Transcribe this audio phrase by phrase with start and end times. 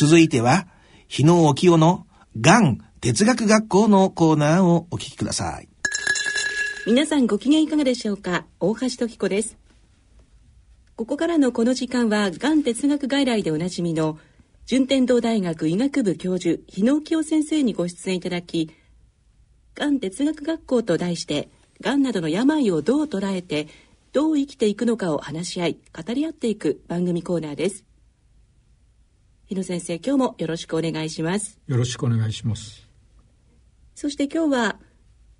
[0.00, 0.68] 続いては、
[1.08, 2.06] 日野沖夫の
[2.40, 5.68] がん哲学学校のコーナーをお聞きください。
[6.86, 8.46] 皆さんご機嫌いかがでしょうか？
[8.60, 9.58] 大橋時子です。
[10.94, 14.20] ここからのこの時間は、がん哲学外来でおなじみの、
[14.66, 18.70] 順天堂大学医学部教授、日野清先生にご出演いただき、
[19.74, 21.48] がん哲学学校と題して、
[21.80, 23.66] がんなどの病をどう捉えて、
[24.12, 27.84] どう生きていくのかを話し合い、語り合っていく番組コーナーです。
[29.48, 31.58] 日野先生、今日もよろしくお願いします。
[31.66, 32.86] よろしくお願いします。
[33.94, 34.78] そして今日は、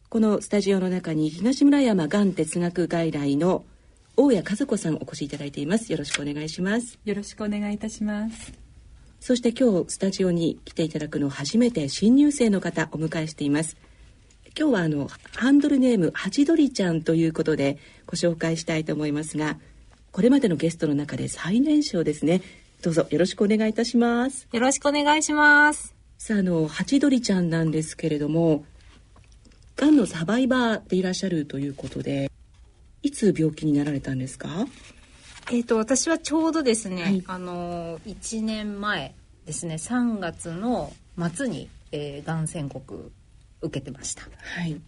[0.09, 3.67] このスタジオの中に東村山がん哲学外来の
[4.17, 5.93] 大谷和子さんお越しいただいています。
[5.93, 6.99] よろしくお願いします。
[7.05, 8.55] よろしくお願いいたします。
[9.21, 13.77] そして今日スタジオに来ていただくの初めて新入生の方お迎えしています。
[14.59, 19.59] 今日はあのハンドルネームハチドリちゃんということでご紹介したいと思いますが
[20.13, 22.41] これまでのゲストの中で最年少ですね
[22.81, 24.47] どうぞよろしくお願いいたします。
[24.53, 25.97] よろしくお願いします。
[26.17, 28.65] さああのハチドリちゃんなんですけれども
[29.77, 32.31] がんのサバイバーでいらっしゃるということで
[33.03, 34.49] いつ病気になられたんですか？
[35.51, 40.93] えっ、ー、と私はちょうどですね、はい、あの1年前ですね3月の
[41.35, 43.11] 末に、えー、がん宣告
[43.61, 44.23] 受けてました。
[44.23, 44.81] はい。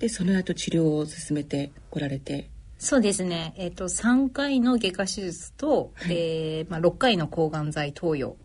[0.00, 8.36] でその後治療を進めてこられてそうですね、えーと、3回の外科手術と、はい、えー、まあ、6回の抗がん剤投与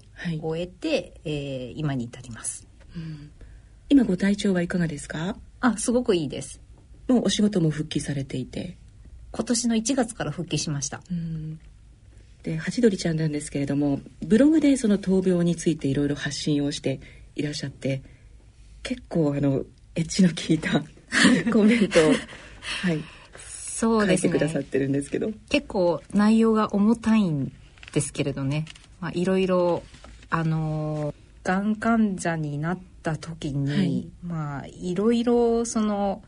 [0.41, 3.31] を終えて、はい、えー、今に至ります、うん、
[3.89, 5.35] 今ご体調はいかがですか？
[5.59, 6.59] あ、すごくいいです。
[7.07, 8.77] もうお仕事も復帰されていて。
[9.31, 11.01] 今年の1月から復帰しました。
[12.43, 16.99] で、ハチドリちゃんなんですけれども、ブログでその闘病についていろいろ発信をして
[17.35, 18.01] いらっしゃって、
[18.83, 19.63] 結構あの、
[19.95, 20.83] エッジの効いた
[21.51, 22.13] コメントを、
[22.83, 23.03] はい。
[23.81, 24.29] そうですね。
[24.29, 25.31] 書いてくださってるんですけど。
[25.49, 27.51] 結構内容が重たいん
[27.93, 28.65] ですけれどね。
[28.99, 29.81] まあ、いろいろ、
[30.29, 36.21] あのー、がん患者になった時に、はい、まあいろいろその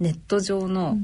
[0.00, 0.98] ネット上の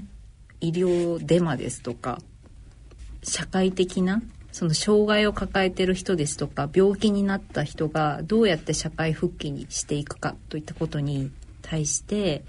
[0.60, 11.30] 医療デマですとか、うん、社会的なその障害を抱えてる人ですとか病気になった人がどうやって社会復帰にしていくかといったことに
[11.62, 12.42] 対して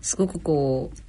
[0.00, 1.07] すごくこう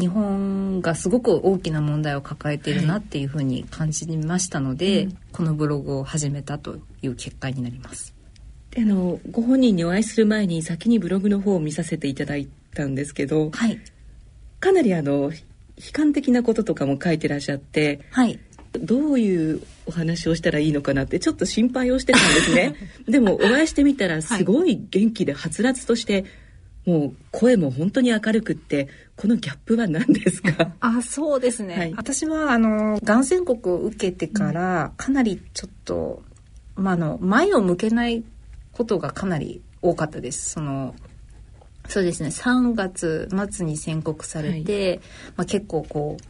[0.00, 5.04] 日本がすごく大きな問題を抱えているなっていうふうに感じましたので、はい。
[5.04, 8.14] うん、このブログを始めたという結果になります。
[8.76, 13.80] あのご本人にお会いする前に先にブログの方を見させていただいたんですけど、はい、
[14.60, 18.38] かなりあの悲観的なこととかも書いてらっしゃって、はい、
[18.72, 22.74] どういうお話をしたらいいのかなってちょっと心配をしてたんですね。
[23.08, 26.24] でもお会いしてみたらすごい元気ではつらつとして、
[26.86, 30.72] もう声も本当に明るくってこのギャップは何ですか？
[30.80, 36.22] あそうですね、はい、私はあのがん宣告を受けてからかなりちょっと、
[36.76, 38.24] まあ、あの前を向けない
[38.72, 40.50] ことがかなり多かったです。
[40.50, 40.94] その
[41.88, 42.28] そうですね。
[42.28, 45.00] 3月末に宣告されて、はい、
[45.36, 46.24] まあ、結構こう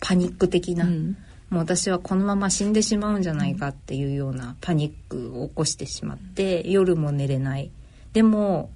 [0.00, 1.16] パニック的な、うん、
[1.50, 7.70] もう私はこのまま死んでしまうんじゃないかっていうようなパニックを起こしてしまって、夜も寝れない。
[8.12, 8.70] でも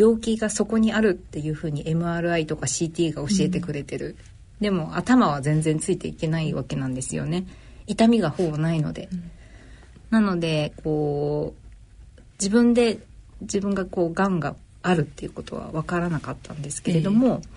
[0.00, 4.16] 病気がそこにあるっていうふうに MRI とか CT が教えてくれてる、
[4.58, 7.44] うん、でも頭は全然ついていけないわけなんですよね。
[7.86, 9.30] 痛みがほぼないので、うん、
[10.08, 11.54] なのでこ
[12.16, 13.00] う自分で
[13.42, 17.48] 自分がこうがんがあるっていうことは分からなかったんですけれども、えー、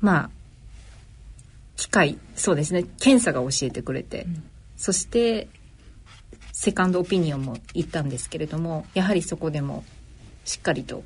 [0.00, 0.30] まあ
[1.76, 2.84] 機械そうですね。
[2.98, 4.42] 検査が教えてくれて、うん、
[4.78, 5.48] そして
[6.52, 9.84] セカンドオピニオンも行ったんですけれどもやはりそこでも
[10.46, 11.02] しっかりと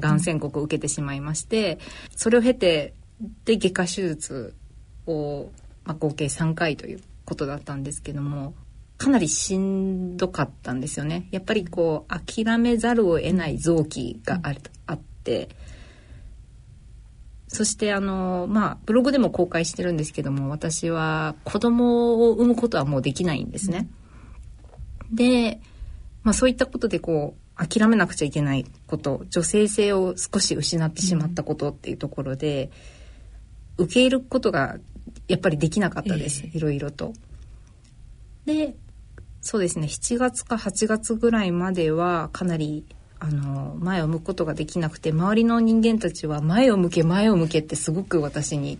[0.00, 1.78] がん宣告を受けてしまいまして、
[2.16, 2.94] それを経て
[3.44, 4.54] で外科手術
[5.06, 5.50] を、
[5.84, 8.54] まあ、合計3回ということだったんですけども
[8.96, 11.26] かなりしんどかったんですよね。
[11.30, 15.48] やっぱりこう諦めざるを得ない臓器があるあって
[17.48, 23.88] そしてあのまあブログでも公開してるんですけども私は子供を産むことはもうできないんですね。
[25.10, 25.60] で、
[26.22, 32.70] まあ、そういったことでこう諦めなくちゃいけないこと女性性を少し失ってしまったことっていうところで、
[33.76, 34.78] 受け入れることが
[35.28, 37.12] やっぱりできなかったです、いろいろと。
[38.46, 38.74] で
[39.42, 42.84] そうですね7月か8月ぐらいまではかなり
[43.18, 48.78] あの前を向くことができなくて周りの人間たちは前を向け前を向けってすごく私に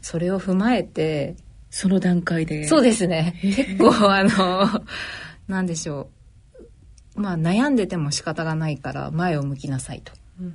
[0.00, 1.36] それを踏まえて
[1.70, 2.66] その段階で。
[2.66, 3.38] そうですね。
[3.42, 4.84] 結構あの
[5.48, 6.17] 何でしょう
[7.18, 10.12] まあ悩んでても仕方がないから前を向きなさいと。
[10.40, 10.54] うん、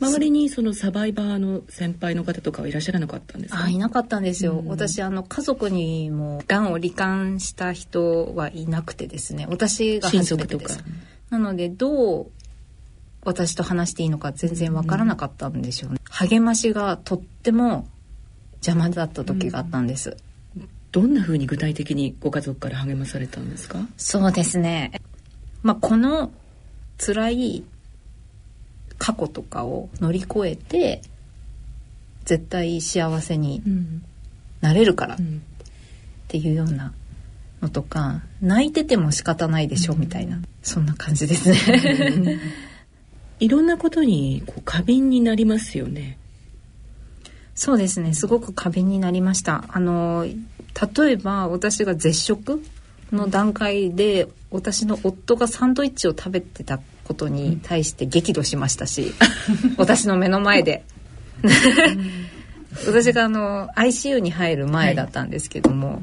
[0.00, 3.64] 周りにそのサバイバーの先輩の方とかはいらっしゃらなかったんですか？
[3.64, 9.46] あいなかったんですよ、うん、私あの家族にもがんを罹患した人はいなくてですね。
[9.48, 10.82] 私が初めてです。
[11.30, 12.26] なのでどう
[13.24, 17.86] 私と話していいのか全然わからなかったんでしょうね、うん、励ましがとっても
[18.54, 20.16] 邪魔だった時があったんです、
[20.56, 23.78] うん、どんな風に具体的にご家族から励まされたんですか？
[23.96, 25.00] そうですね
[25.62, 26.30] まあこの
[26.98, 27.64] 辛い
[28.98, 31.02] 過去とかを乗り越えて
[32.24, 33.62] 絶対幸せに
[34.60, 35.18] なれるからっ
[36.28, 36.92] ていうような
[37.60, 42.38] のとか泣いてても仕方ないでしょみたいなそんな感じですね。
[43.40, 46.16] いろんなことにこう過敏になりますよね。
[47.56, 48.14] そうですね。
[48.14, 49.64] すごく過敏になりました。
[49.68, 52.62] あの例えば私が絶食
[53.12, 59.12] の段階で私の夫がサンドイッチを食べてたことに対して激怒しましたし、
[59.76, 60.84] 私の目の前で。
[62.86, 66.00] 私があの ICU に入る前だったんですけども、はい、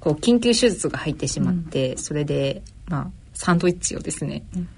[0.00, 4.68] こう緊急手術が入ってしまって、うん、それでまあサンドイッチをですね、うん、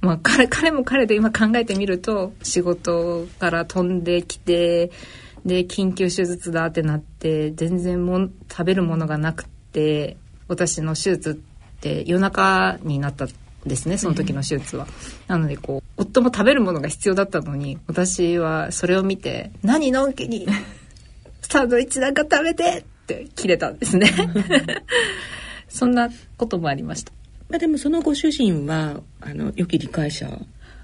[0.00, 4.90] まあ彼彼も彼で今考えてみると仕事から飛んできて
[5.44, 10.16] で緊急手術だってなって全然も食べるものがなくて
[10.48, 13.26] 私の手術って夜中になった
[13.66, 14.86] ですねその時の手術は。
[15.26, 20.46] なのでこう夫も食べるものが必要だったのに私はそれを見て「何のんきに
[21.42, 24.10] サンドイッチなんか食べて!」って切れたんですね。
[25.68, 27.12] そんなこともありました。
[27.48, 30.26] まあ、でもそのご主人はあの良き理解者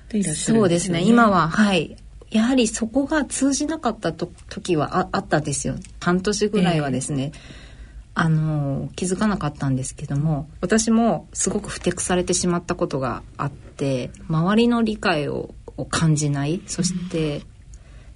[0.08, 1.96] でいらっしゃる、ね、そうですね今ははい
[2.30, 7.69] やはりそこが通じなかったと時はああったですよ半年ぐらいはですね、えー
[8.14, 15.54] あの気づかなかったんですけども私もすごくふてくされてしまったことがあって周りの理解を
[15.90, 17.42] 感じないそして、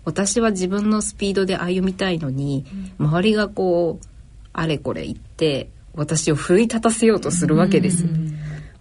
[0.05, 2.67] 私は自分のスピードで歩みたいのに、
[2.99, 4.07] 周りがこう
[4.53, 8.05] あれこれ言って私を奮い立たせようとするわけです、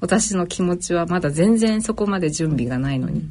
[0.01, 3.23] 私の気持ちはまだ全然そこまで準備がないのに。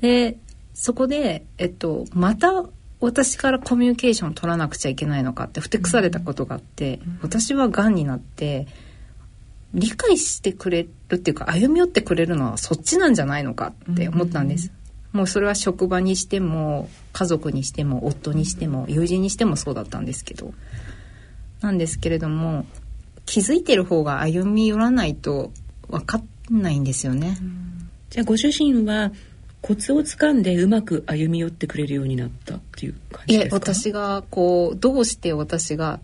[0.00, 0.38] で
[0.74, 2.64] そこで、えっと、また
[3.00, 8.66] 私からコミュニケーションを取らなくちゃいけないのかってふてくされたことがあって、私はがんになって
[9.72, 14.72] 理解してくれるっていうか歩み寄ってくれるのはそっちなんじゃないのかって思ったんです。
[15.12, 20.54] もうそれは職場にしても家族にしても夫にしても友人にしてもそうだったんですけど
[21.62, 22.64] なんですけれども
[23.26, 25.52] 気づいてる方が歩み寄らないと
[25.88, 26.20] 分か
[26.50, 27.36] んないんですよね。
[28.10, 29.12] じゃあご主人は
[29.62, 33.56] コツをつかんでうまく歩み寄ってくれるようになったっていう感じですか？
[33.56, 36.00] 私がこうどうして私が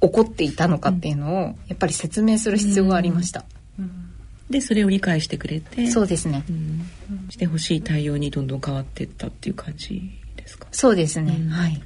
[0.00, 3.44] 怒っていたのかっていうのをやっぱり説明する必要がありました。
[4.50, 6.86] でそれを理解してくれてそうですね、うん、
[7.30, 10.02] してほしい対応にどんどん変わっていったっていう感じ
[10.36, 10.66] ですか？
[10.70, 11.82] そうですね、うん、はい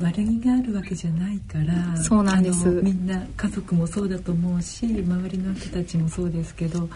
[0.00, 6.88] 悪気があるわけじゃないからそうなんですみんな家族もそうだと思うし周りの人たちもそうですけど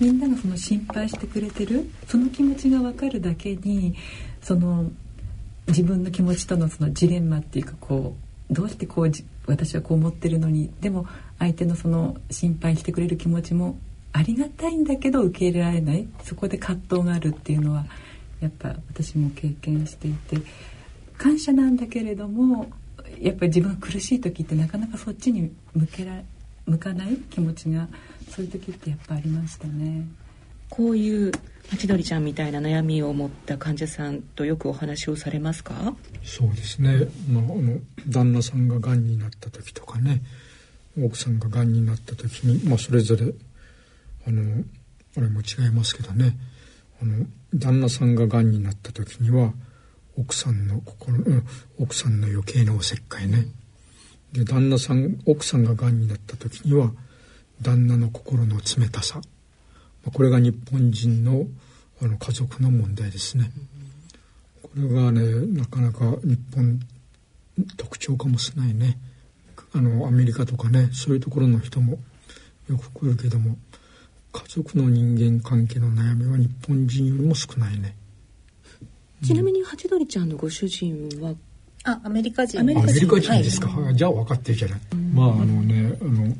[0.00, 3.94] みんながその心配してくれてるその気持ちが分かるだけに
[4.40, 4.90] その
[5.68, 8.16] 自分の気持ちとのそのジレンマっていうかこ
[8.50, 9.10] うどうしてこう
[9.46, 11.06] 私はこう思ってるのにでも
[11.38, 13.76] 相手のその心配してくれる気持ちも
[14.12, 17.84] ありがたいんだけど受け入れられないそこで葛藤があるっていうのは
[18.40, 20.38] やっぱ私も経験していて。
[21.18, 22.70] 感謝なんだけれども
[23.20, 26.20] やっぱり自分が苦しい時ってなかなかそっちに向けら
[26.66, 27.88] 向かない気持ちが
[28.28, 30.06] そういう時ってやっぱありましたね。
[30.68, 31.32] こういう
[31.78, 35.94] 千鳥ちゃんみたいな悩みを持った患者さんとよくお話をされますか？
[36.24, 40.22] そうですね、まあ、あの旦那さんががんになった時とかね
[41.00, 43.32] 奥さんががんになった時に、まあ、それぞれ
[44.26, 44.64] あの
[45.16, 46.36] あれも違いますけどね。
[47.00, 49.52] あの旦那さんががんになった時には
[50.18, 51.18] 奥さんの心、
[51.78, 53.46] 奥さんの余計なおせっかいね。
[54.32, 56.92] で、旦那さん、奥さんが癌になった時には、
[57.60, 59.20] 旦那の心の冷たさ。
[60.12, 61.46] これが日本人の
[62.00, 63.50] あの家族の問題ですね。
[64.62, 66.80] これがね、なかなか日本
[67.76, 68.98] 特徴かもしれないね。
[69.72, 71.98] あの、アメリカとかね、そういうところの人も
[72.68, 73.56] よく来るけども、
[74.32, 77.96] 家族の人間関係の悩みは日本人よりも少ないね。
[79.24, 81.34] ちなみにハチドリちゃんのご主人は？
[81.84, 82.60] あアメリカ人。
[82.60, 82.88] アメリカ
[83.20, 86.34] 人ですか、はい、じゃあ分かってるじゃない、うん、まああのねあの、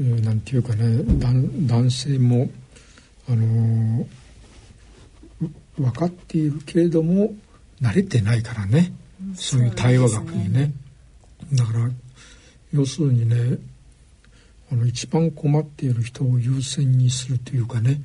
[0.00, 2.50] えー、なんていうかね男男性も
[3.28, 4.06] あの
[5.76, 7.34] 分かっているけれども
[7.80, 10.72] 慣れてないからね、うん、そういう対話学にね、ね、
[11.54, 11.90] だから
[12.72, 13.58] 要するにね
[14.70, 18.00] あの一番困っている人を優先にするというかね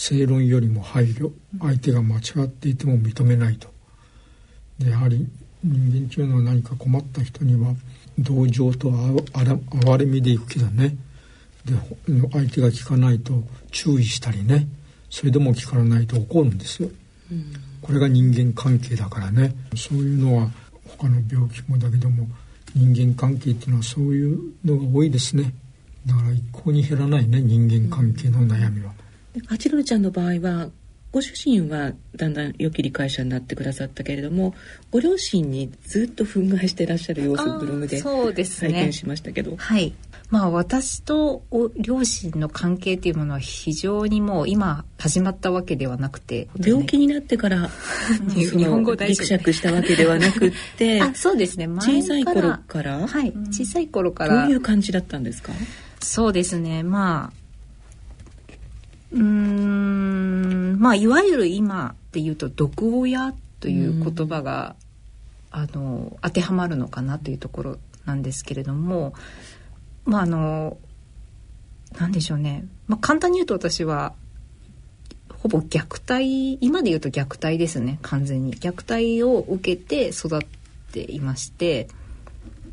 [0.00, 3.68] 正論よりも配慮相手が間違っていても認めないと。
[4.78, 5.26] でやはり
[5.64, 7.74] 人間というのは何か困った人には
[8.16, 8.92] 同情と
[9.34, 10.96] 哀れみでいくけどね。
[11.64, 11.74] で
[12.30, 14.68] 相手が聞かないと注意したりね。
[15.10, 16.90] それでも聞かないと怒るんですよ、
[17.32, 17.52] うん、
[17.82, 19.52] これが人間関係だからね。
[19.74, 20.48] そういうのは
[20.84, 22.28] 他の病気もだけども
[22.72, 25.52] 人間関係っていうのはそういうのが多いですね。
[26.06, 28.92] だから一向に減らないね人間関係の悩みは。
[29.46, 30.70] ハチロルちゃんの場合は
[31.10, 34.54] ご主人はだんだん良き理解者になってくださったけれども
[34.90, 38.34] ご両親にずっと憤慨してらっしゃる様子ブログで拝
[38.72, 39.94] 見しましたけど、ね、はい。
[40.28, 41.42] まあ私と
[41.76, 47.70] 両親の関係っていうものは非常にもう今始まったわけではなくて病気になってから
[48.34, 51.66] 日本語大ギクシャクしたわけではなくってあ そうですね。
[51.68, 53.32] 小さい頃からはい。
[53.50, 55.54] 小さい頃からどういう感じだったんですか？
[56.00, 56.82] そうですね。
[56.82, 57.47] まあ
[59.12, 64.76] うんまあいわゆる今っていうと毒親という言葉が、
[65.50, 69.14] あの当てはまるのかなというところなんですけれども
[70.04, 70.76] まああの
[71.98, 74.12] 何でしょうね、まあ、簡単に言うと私は
[75.42, 78.54] ほぼ虐待今で言うと虐待ですね完全に。
[78.54, 80.40] 虐待を受けて育っ
[80.92, 81.88] ていまして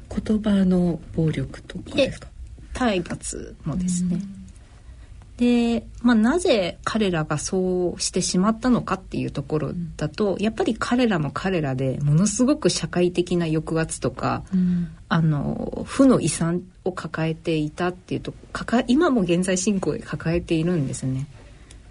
[0.09, 2.27] 言葉の暴力とかですか？
[2.73, 4.34] 体罰もですね、うん
[5.37, 18.33] で、まあ、なぜ彼らがそうしてしまったのかっていうところだと、やっぱり彼らも彼らでものすごく社会的な抑圧とか、うん、あの負の遺産を抱えていたっていうと
[18.87, 21.27] 今も現在進行で抱えているんですね。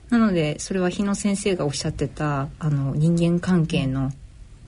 [0.09, 4.11] なのでそれは日野先生がおっしゃってたあの人間関係の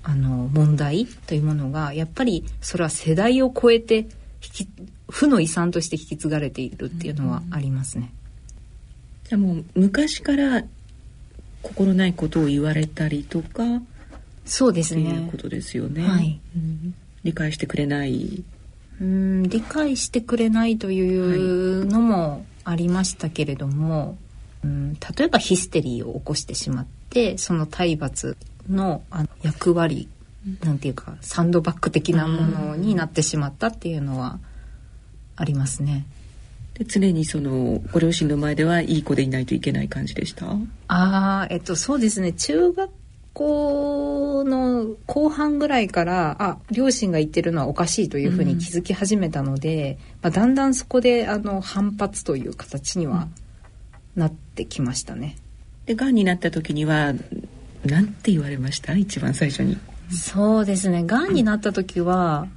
[0.02, 4.06] あの問題というものがやっぱりそれは世代を超えて引
[4.40, 4.68] き
[5.08, 8.12] 負の遺産として引き継がれているっていうのはありますね。
[9.30, 10.64] うんじゃあもう昔から
[11.62, 13.82] 心ないことを言われたりとか
[14.44, 15.02] そうですね。
[15.02, 18.44] いうことですよね、はい、うん、理解してくれない。
[19.00, 24.14] うん理解してくれないというのもありましたけれども、はい、
[24.64, 28.36] うん例えばヒステリーを起こしてしまってその体罰
[28.70, 30.08] のあの役割
[30.64, 34.38] なんていうかサンドバッグ的なものになってしまったっていうのは
[35.34, 36.06] ありますね。
[36.78, 40.46] で常にそのご両親の前ではいい子でいないといけない感じでした？
[40.46, 40.56] あ
[40.88, 42.32] あえっとそうですね。
[42.32, 42.90] 中学
[43.32, 53.28] 校の後半ぐらいからあ両親が言ってるのはおかしいというふうに気づき始めたので、うん、まあ、だんだんそこであの反発という形には
[54.14, 55.36] なってきましたね。
[55.86, 57.14] でがんになった時には
[57.84, 58.94] 何て言われました？
[58.94, 59.78] 一番最初に。
[60.10, 61.04] そうですね。
[61.04, 62.48] がんになった時は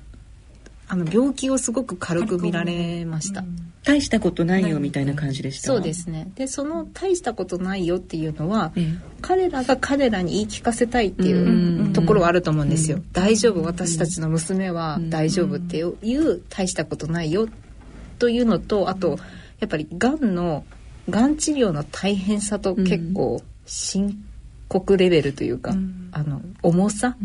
[0.89, 3.41] あの病気をすごく軽く見られました。
[3.41, 3.43] う。
[3.45, 5.67] ん大したことないよみたいな感じでした。
[5.67, 6.29] そうですね。
[6.35, 8.73] でその大したことないよっていうのは、
[9.21, 15.83] 彼らが彼らに言い聞かせたいっていうところはあると思うんですよ、大丈夫私たちの娘は大丈夫ってい
[16.17, 17.47] う大したことないよ
[18.19, 19.17] というのとあと
[19.59, 20.65] やっぱりがんの
[21.09, 24.23] がん治療の大変さと結構深
[24.67, 25.73] 刻レベルというか、
[26.11, 27.15] あの重さ、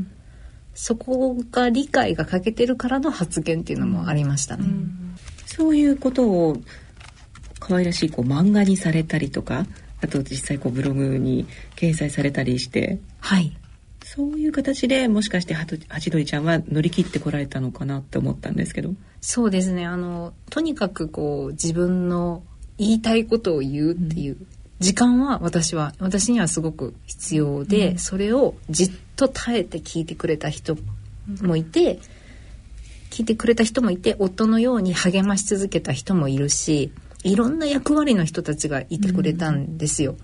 [0.74, 4.64] そこが理解が欠けてるからの発言っていうのもありましたね。
[5.46, 6.56] そういうことを
[7.60, 9.66] 可愛らしいこう漫画にされたりとか
[10.02, 12.98] あと実際こうブログに掲載されたりして。
[13.20, 13.56] はい。
[14.02, 18.90] そういう形でもしかしてハチドリちゃんは乗り切ってこられたのかなって思ったんですけど。
[19.20, 19.86] そうですね。
[19.86, 22.42] あのとにかくこう自分の
[22.76, 24.36] 言いたいことを言うっていう、
[24.78, 30.76] 時間は私は私にはすごく必要で、うん、それをじっと耐えて聞いてくれた人
[31.42, 31.98] もいて、
[33.10, 36.92] 聞いてくれた人もいて夫のように励まし続けた人もいるし
[37.22, 40.16] いろんな役割の人たちがいてくれたんですよ。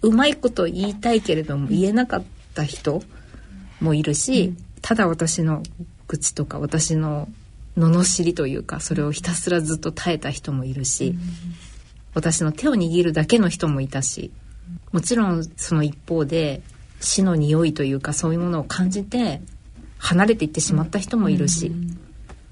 [0.00, 3.02] うまいこと言いたいけれども言えなかった人
[3.80, 5.62] もいるし、ただ私の
[6.06, 7.28] 愚痴とか私の
[7.76, 11.16] 罵りというかそれをひたすらずっと耐えた人もいるし、
[12.14, 14.30] 私の手を握るだけの人もいたし
[14.92, 16.62] もちろんその一方で
[17.04, 19.40] 死の匂いというかそういうものを感じて
[19.98, 21.72] 離れていってしまった人もいるし、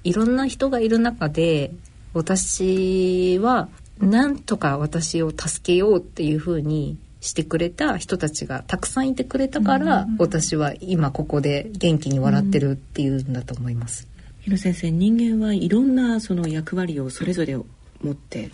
[0.05, 1.73] いろんな人がいる中で
[2.15, 3.69] 私は
[4.01, 14.09] なんとか私を助けようっていうふうにしてくれた人たちがたくさんいてくれたから、私は今ここで元気に笑ってるっていうんだと思います。
[14.41, 17.65] 広先生人間はいろんなその役割をそれぞれ持
[18.11, 18.51] って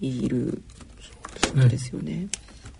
[0.00, 0.62] いる
[1.54, 2.26] そうですよね。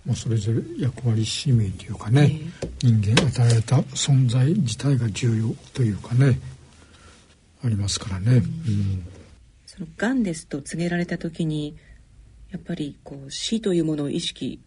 [0.09, 2.41] まあ、それぞれ役割使命というかね、
[2.81, 6.41] 人間与えた存在自体が重要というかね
[7.62, 8.37] ありますからね。
[8.37, 9.07] うん、
[9.67, 11.77] そのがんですと告げられた時に
[12.50, 14.61] やっぱりこう死というものを意識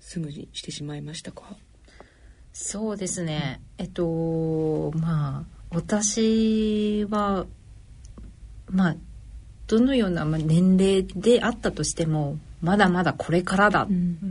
[0.00, 1.54] すぐにしてしまいましたか？
[2.54, 7.44] そうですね、えっとまあ私は
[8.70, 8.96] まあ
[9.66, 13.88] どのような年齢であったとしてもまだまだこれからだっ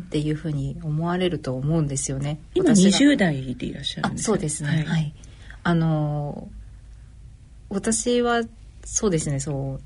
[0.09, 2.39] ていうふうに思われると思うんですよね。
[2.55, 4.69] 今20代でいらっしゃるんですかそうですね。
[4.69, 5.13] はい、はい。
[5.63, 6.49] あの
[7.69, 8.43] 私は
[8.83, 9.81] そうですねそう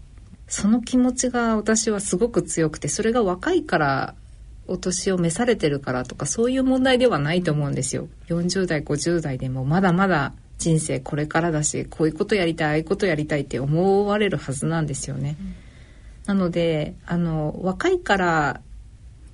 [0.47, 4.15] その気持ちが私はすごく強くてそれが若いから
[4.67, 8.07] お年を召されてるからとかそういう問題ではないと思うんですよ。
[8.27, 15.35] 40代50代でもまだまだ人生これからだしこういうことやりたいああいうことやりたいって思われるはずなんですよね。
[15.39, 15.55] うん、
[16.25, 18.61] なのであの若いから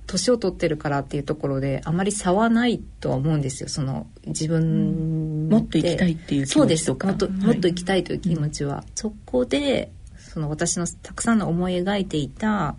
[0.06, 3.68] 年を取ってるからっていうところであまり差はないとは思うんですよ。
[3.68, 7.08] その自分、うん、もっと行きたいっていう気持ちとか。
[7.08, 12.76] もっと、もっと行きたいという気持ちは、はい、そこでその私のたくさんの思い描いていた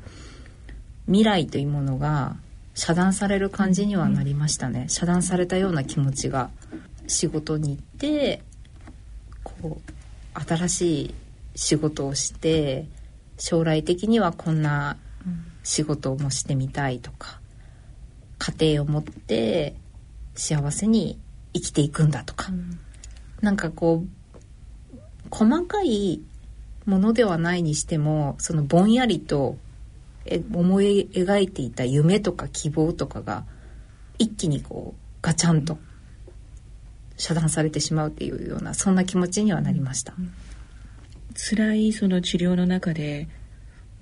[1.06, 2.36] 未来というものが
[2.76, 6.50] 遮断される感じにはなりましたね、遮断されたような気持ちが
[7.08, 8.42] 仕事に行って
[9.44, 11.16] こう新しい
[11.56, 12.88] 仕事をして
[13.38, 14.98] 将来的にはこんな
[15.64, 17.40] 仕事もしてみたいとか
[18.38, 19.76] 家庭を持って
[20.36, 21.20] 幸せに
[21.54, 22.80] 生きていくんだとか、うん、
[23.42, 25.00] なんかこう
[25.30, 26.22] 細かい
[26.86, 29.58] ものではないにしてもそのぼんやりと
[30.54, 33.46] 思い描いていた夢とか希望とかが
[34.18, 35.78] 一気にこうガチャンと
[37.18, 40.14] 遮断されてしまうっていうようなそんな気持ちにはなりました。
[41.36, 43.28] 辛いその治療の中で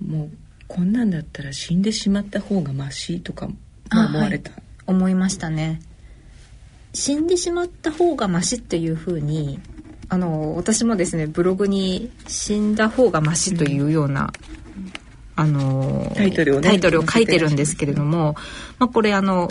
[0.06, 0.30] もう
[0.68, 3.50] こんなんだったら死んでしまった方がマシとか
[3.92, 5.82] 思われた、はい、思いましたね。
[6.94, 9.60] 死んでしまった方がマシっていうふうに
[10.10, 14.34] あの私もですねブログに死んだ方がマシというような、
[14.78, 14.94] うん、
[15.38, 18.36] あのタイトルを、ね、タイトルを書いてるんですけれども、
[18.78, 19.50] まあ、これあの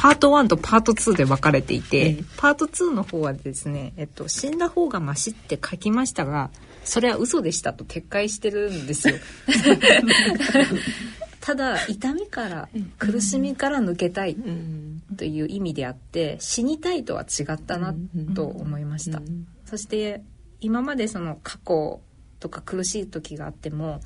[0.00, 6.48] パート1とパート2で分かれていて、パート2の方はですね、えっと、死んだ方がマシって書きましたが、
[6.84, 9.16] それは嘘でしたと撤回してるんですよ。
[11.42, 14.38] ただ痛みから苦しみから抜けたい
[15.18, 17.94] という意味であって死にたいとは違ったな
[18.34, 19.20] と思いました。
[19.66, 20.22] そして
[20.62, 22.00] 今までその過去
[22.38, 24.00] とか苦しい時があっても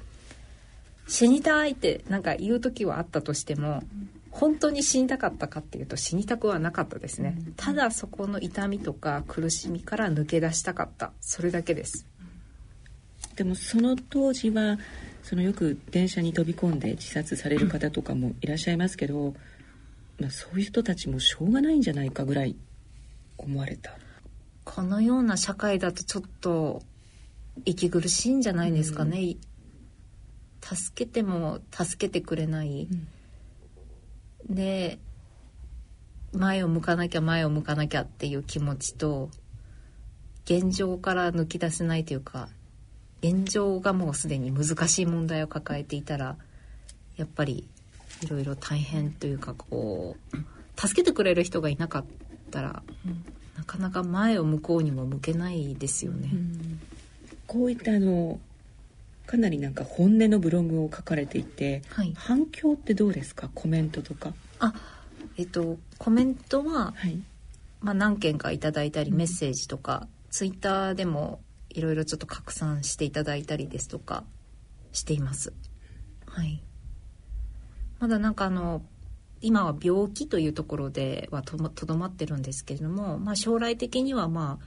[1.06, 3.84] 死にたいってなんか言う時はあったとしても
[4.34, 11.12] 本当に死にたかったかっていうと死にたくはなかったですね、うん、ただそこの痛みとか苦しみから抜け出したかった。
[11.20, 12.04] それだけです。
[13.36, 14.76] でもその当時は
[15.22, 19.34] そのよく電車に飛び込んで自殺される方とかもいらっしゃいますけど、
[20.18, 22.56] まあ、そういう人たちもしょうがないんじゃないかぐらい
[23.38, 23.96] 思われた。
[24.64, 26.82] このような社会だとちょっと
[27.64, 33.08] 息苦しいんじゃないですかね、うん、助けても助けてくれない、うん
[34.48, 34.98] で
[36.32, 39.30] 前を向かなきゃ前を向かなきゃっていう気持ちと
[40.44, 42.48] 現状から抜き出せないというか
[43.22, 46.36] 現状がもうすでに難しい問題を抱えていたら
[47.16, 47.66] やっぱり
[48.22, 52.04] いろいろ大変というかこう助けてくれる人がいなかっ
[52.50, 53.24] たら、うん、
[53.56, 56.30] なかなか前を向こうにも向けないですよね。
[56.32, 56.80] うん、
[57.46, 58.38] こういったあの
[59.26, 63.50] かなりなんか本音のブログを書かれていて、はい、反響ってどうですか？
[63.54, 64.34] コメントとか。
[64.58, 64.74] あ
[65.36, 67.18] えっとコメントは、はい、
[67.80, 74.24] まあ、何件かいただいたりメッセージとか、うん、ツイッターでもいろいろちょっと拡散していただいたりですとか
[74.92, 75.52] しています。
[76.26, 76.62] はい。
[77.98, 78.82] まだなんかあの
[79.40, 84.64] 今は病気というところではとどまってるんですけれども、まあ、将来的にはまあ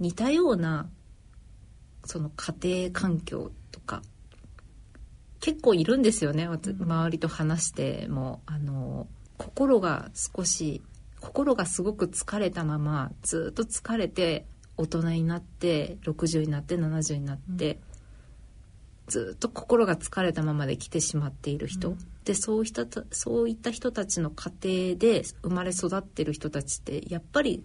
[0.00, 0.88] 似たような
[2.04, 4.02] その家庭環境とか
[5.40, 6.46] 結構いるんですよね。
[6.46, 8.42] 周りと話しても。
[8.46, 10.82] あの心が少し
[11.20, 17.78] 心がすごく疲れたままずっと疲れて大人になって60になって70になって、うん、
[19.08, 24.50] ずっと心が疲れたままで来てしまっている人、うん、でそうしたそういった人たちの家
[24.94, 27.64] 庭で生まれ育ってる人たちってやっぱり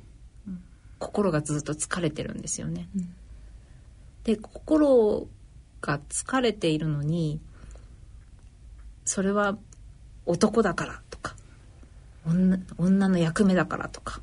[1.00, 2.89] 心がずっと疲れてるんですよね。
[2.95, 3.13] うん
[4.28, 5.26] で心
[5.80, 7.40] が疲れているのに
[9.06, 9.58] それは
[10.26, 11.34] 男だからとか
[12.26, 14.20] 女女の役目だからとか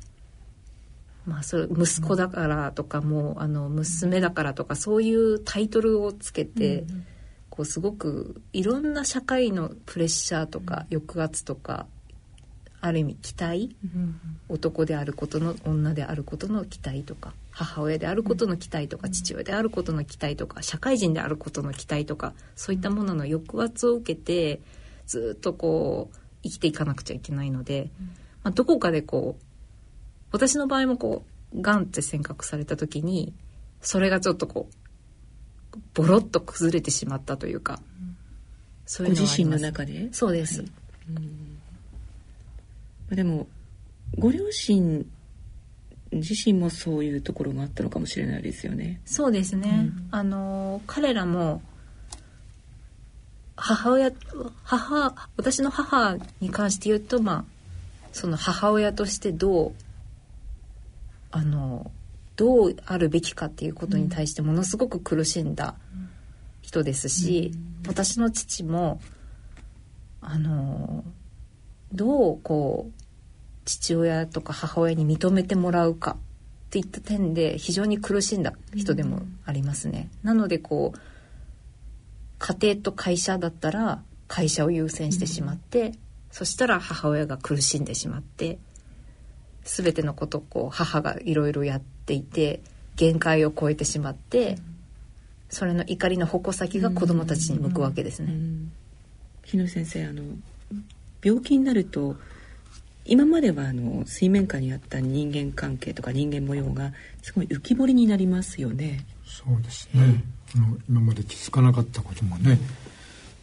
[1.25, 6.83] まあそれ息子だからとかもうあの娘だからとかそういうタイトルをつけて、
[7.49, 11.87] こうすごくいろんな社会のプレッシャーとか抑圧とか
[12.79, 13.75] ある意味期待、
[14.49, 24.59] 男であることの女であることの期待とか母親であることの期待とか、父親であることの期待とか社会人であることの期待とかそういったものの抑圧を受けて
[25.07, 27.89] ずっとこう生きていかなくちゃいけないので、
[28.43, 29.43] まあ、どこかでこう
[30.31, 33.33] 私の場合もこうがんって宣告された時に
[33.79, 34.67] それがちょっとこ
[35.73, 37.79] うボロッと崩れてしまったというか、
[38.85, 40.09] そういうの自身の中で？
[40.11, 40.71] そうです、はい、
[43.11, 43.47] うん、でも
[44.17, 45.05] ご両親
[46.11, 49.01] 自身もそういうところがあったのかもしれないですよね。
[49.05, 49.91] そうですね。
[49.91, 51.61] うん、あの彼らも
[53.55, 54.11] 母親
[54.63, 57.45] 母私の母に関して言うとまあ
[58.11, 59.73] その母親としてどう
[61.31, 61.91] あの
[62.35, 65.75] どうあるべきかっていうことに対してものすごく苦しんだ
[66.61, 68.99] 人ですし、うん、私の父も
[70.21, 71.03] あの
[71.93, 73.04] どうこう
[73.65, 80.09] 父親とか母親に認めてもらうかっていった点で非常に苦しんだ人でもありますね。
[80.23, 80.99] うん、なのでこう
[82.37, 85.97] 家庭と会社だったら会社を優先してしまって、うん、
[86.31, 88.59] そしたら母親が苦しんでしまって
[89.63, 92.61] 全てのことをこう母がいろいろやっていて
[92.95, 94.57] 限界を超えてしまって、
[95.49, 98.33] それの怒りの矛先が子どもたちに向くわけですね。
[99.43, 100.23] 日野先生あの
[101.23, 102.15] 病気になると
[103.05, 106.91] 今まではあの水面下にあった人間関係とか人間模様が
[107.21, 109.05] すごい浮き彫りになりますよね。
[109.25, 110.23] そうですね。
[110.55, 112.59] あの今まで気づかなかったこともね、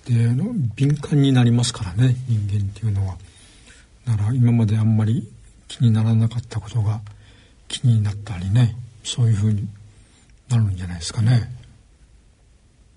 [0.06, 3.16] であの敏感になりますからね人間っていうのは。
[4.04, 5.30] なら今まであんまり
[5.68, 7.00] 気にならなかったことが
[7.68, 9.68] 気になったりねそういうふうに
[10.48, 11.48] なるんじゃないですかね。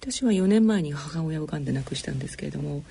[0.01, 2.83] 私は4年前に母親をがんで亡くしたんですけれども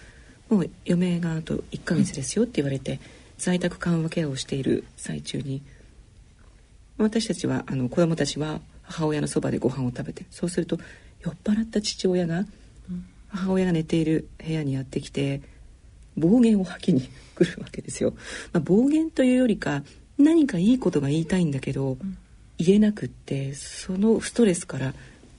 [0.49, 3.01] もう余命があと1ヶ月ですよって言われて、
[3.39, 5.63] 在宅緩和ケアをしている最中に
[6.99, 10.79] 私たちはあの子供たちは母親のそばでご飯を食べてそうすると
[11.23, 12.45] 酔っ払った父親が
[13.29, 15.43] 母親が寝ている部屋にやってきて
[16.17, 18.15] 暴言を吐きに 来るわけですよ。
[18.53, 19.83] まあ、暴言というよりか
[20.19, 21.99] 何かいいことが言いたいんだけど、
[22.59, 24.95] 言えなくってそのストレスから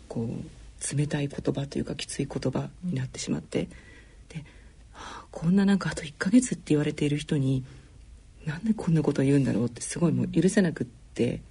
[0.09, 3.69] こう冷たい言葉というかきつい言葉になってしまって、
[4.27, 4.39] で、
[4.91, 7.63] はあ、こんななんかあと1ヶ月って言われている人に
[8.45, 11.41] なんでこんなこと言うんだろうってすごいもう許せなくって。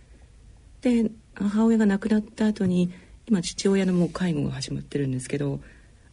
[0.82, 2.92] で母親が亡くなった後に
[3.26, 5.60] 今父親のもう介護が始まってるんですけど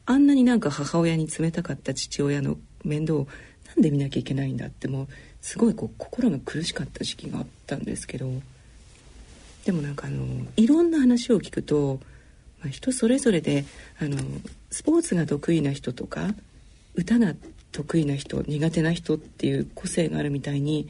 [0.06, 3.28] あんなになんか母親に冷たかった父親の面倒を
[3.67, 5.08] なんで見なきゃいけないんだってもう
[5.41, 8.32] すごいこう心が苦しかった時期があったんですけど。
[9.65, 10.26] でもなんかあの
[10.58, 12.00] いろんな話を聞くと、
[12.62, 13.65] まあ、人それぞれで
[14.00, 14.17] あの
[14.70, 16.34] スポーツが得意な人とか
[16.96, 17.34] 歌が
[17.72, 20.90] 得意な人苦手な人っていう個性があるみたいに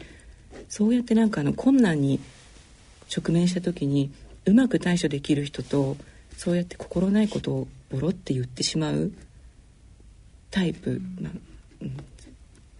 [0.69, 2.19] そうやってなんかあの困難に
[3.15, 4.11] 直面した時に
[4.45, 5.97] うまく対処できる人と
[6.37, 9.11] そうやって心ないことをボロって言ってしまう
[10.49, 11.33] タイプ、まあ
[11.81, 11.97] うん、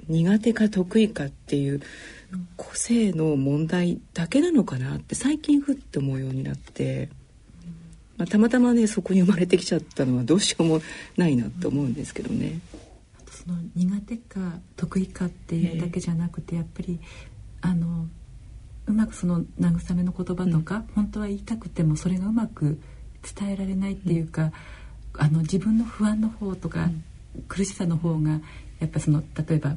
[0.08, 1.82] 苦手か得意かっていう
[2.56, 7.10] 個性の問題だけなのかなって最近ふって思うようになって、
[8.18, 10.82] まあ、たまたまねそこに生まれてきちゃったのはどうしようも
[11.18, 12.60] ないなと思うんですけどね。
[13.52, 17.00] その苦手か得意かっていうだけじゃなくてやっぱり
[17.60, 18.08] あの
[18.88, 22.80] うまくその慰めの言葉とか、うん、本当は言いたくてもそれがうまく
[23.38, 24.52] 伝えられないっていうか、
[25.16, 27.04] うん、あの自分の不安の方とか、うん、
[27.48, 28.40] 苦しさの方が
[28.80, 29.76] やっぱその例えば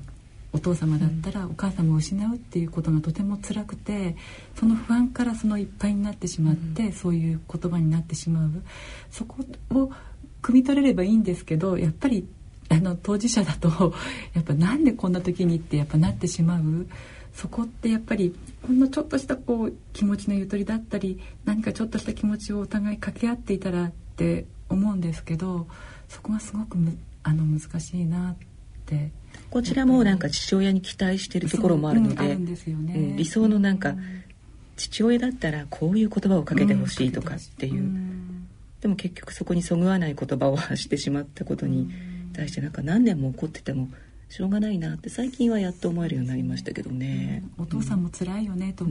[0.52, 4.16] お父様だったらお母様を失うっていうことがとても辛くて
[4.54, 8.50] その不安からそのいっぱいになってしまって、そういう言葉になってしまう。
[9.10, 9.90] そこを
[10.40, 12.28] 汲み取れればいいんですけどやっぱり
[12.68, 13.94] あの当事者だと
[14.34, 16.86] やっぱなんでこんな時にってやっぱなってしまう？
[17.34, 25.66] そこってやっぱりほんのちょっとしたこう気持ちのゆとりだったり何かちょっとした気持ちをお互い掛け合っていたらって思うんですけど
[26.08, 26.78] そこがすごく
[27.24, 28.36] あの難しいなっ
[28.86, 29.10] て。
[29.50, 33.94] こちらもなんか父親に期待してるところもあるので、うんね、理想のなんか、
[34.76, 37.90] 父親だったらこういう言葉をかけてほしいとかっていう、
[38.80, 41.90] でも結局そこにそぐわない言葉を発してしまったことに、
[42.34, 43.88] 対してなんか何年も怒ってても
[44.28, 48.90] しょうがないなって最近はやっと思えるようになりましたけどね、うん、お父さんも辛いよねとか、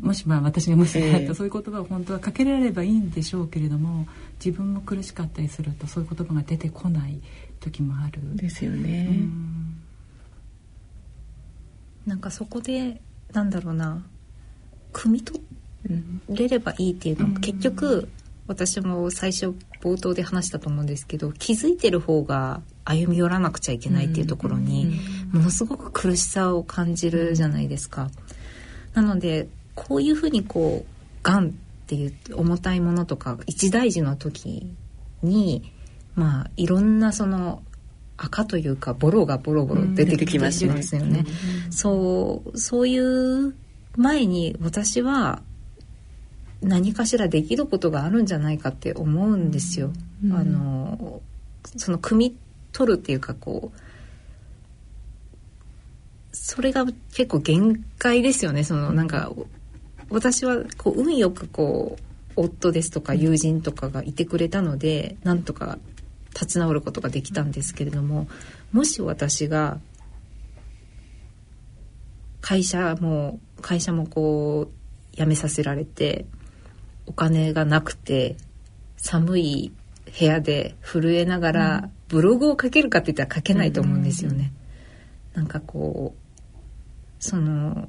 [0.00, 4.06] うん、もしまあ私が娘だったらそういう言葉を本当はかけられればいいんでしょうけれども
[4.44, 7.20] 自分も苦しかったりするとそういう言葉が出てこない
[7.60, 8.20] 時もある。
[8.36, 9.82] ですよね、うん、
[12.06, 13.00] なんかそこで
[13.32, 14.04] なんだろうな
[14.92, 15.40] 汲み取
[16.28, 18.08] れればいいっていうのは、結局
[18.46, 25.00] 私も最初冒頭で話したと思うんですけど気づいてる方が歩み寄らなくちゃいけないっていうところに
[25.32, 28.10] ものすごく苦しさを感じるじゃないですか。
[28.94, 31.50] なのでこういうふうにこうがんっ
[31.86, 34.74] ていう重たいものとか一大事の時
[35.22, 35.72] に
[36.14, 37.62] まあいろんなその
[38.16, 40.82] 赤というかボロがボロボロ出てきますよね。
[41.70, 43.54] そうそういう
[43.96, 45.42] 前に私は
[46.62, 49.92] 何かしらできることがあるんじゃないかって思うんですよ。
[50.30, 51.20] あの
[51.76, 52.36] その汲み
[52.72, 53.78] 取るっていうかこう
[56.32, 58.64] それが結構限界ですよね。
[58.64, 59.32] そのなんか
[60.08, 62.02] 私はこう運よくこう
[62.36, 65.78] 夫ですとか友人とかがいてくれたのでなんとか
[66.32, 68.28] 立ち直ることができたんですけれども
[68.72, 69.78] もし私が
[72.40, 74.70] 会社も会社もこ
[75.14, 76.24] う辞めさせられて
[77.06, 78.36] お金がなくて
[78.96, 79.72] 寒い
[80.18, 84.52] 部屋で震えながらブログを書けるかって言ったら書けないと思うんですよね。
[85.34, 86.22] なんかこう
[87.18, 87.88] その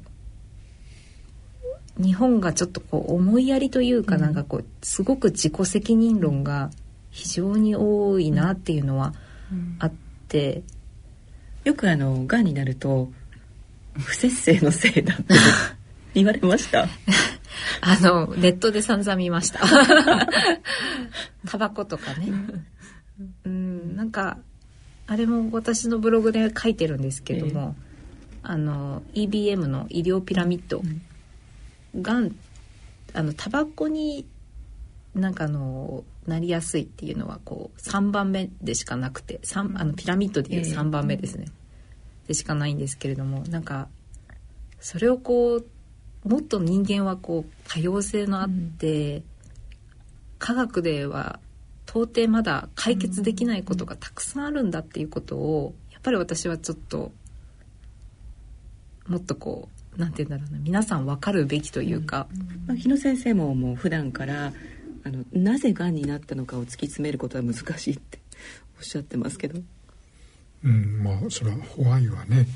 [1.97, 6.71] 日本がちょっとこう思いやりというかなんかこうすごく自己責任論が
[7.11, 9.13] 非常に多いなっていうのは
[9.77, 9.93] あっ
[10.27, 10.63] て、
[11.63, 13.11] よくあのがんになると
[13.97, 15.23] 不節制のせいだって
[16.15, 16.87] 言われました
[17.81, 19.59] あのネットで散々見ました。
[21.47, 22.31] タバコとかね。
[23.45, 23.95] うん。
[23.95, 24.37] なんか
[25.07, 27.75] あれも私のブログで書いてるんですけども、
[28.43, 30.81] えー、あの EBM の医療ピラミッド、
[32.01, 32.35] がん
[33.13, 34.25] あのタバコに
[35.13, 41.45] なんかあのなりやすいっていうのはこう3番目でしかなくてあのピラミッドでいう3番目ですね、
[42.27, 43.87] でしかないんですけれどもなんか
[44.79, 45.65] それをこう
[46.23, 49.23] もっと人間はこう多様性のあって、うん、
[50.39, 51.39] 科学では
[51.87, 57.11] 到底まだ解決できないことがたくさんあるんだっていうことをやっぱり私はちょっと
[59.07, 64.53] もっとこうなんて言うんだろうな皆さん分かるべきというか、うんまあ、日野先生ももう普段から
[65.05, 68.19] あのなぜがんになったのかを突き詰めることは難しいって
[68.77, 69.59] おっしゃってますけど。
[70.63, 72.47] うんまあそれはホワイはね、はい、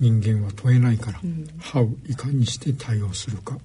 [0.00, 3.58] 人間は問えないから、うん、歯をいかにして対応するか。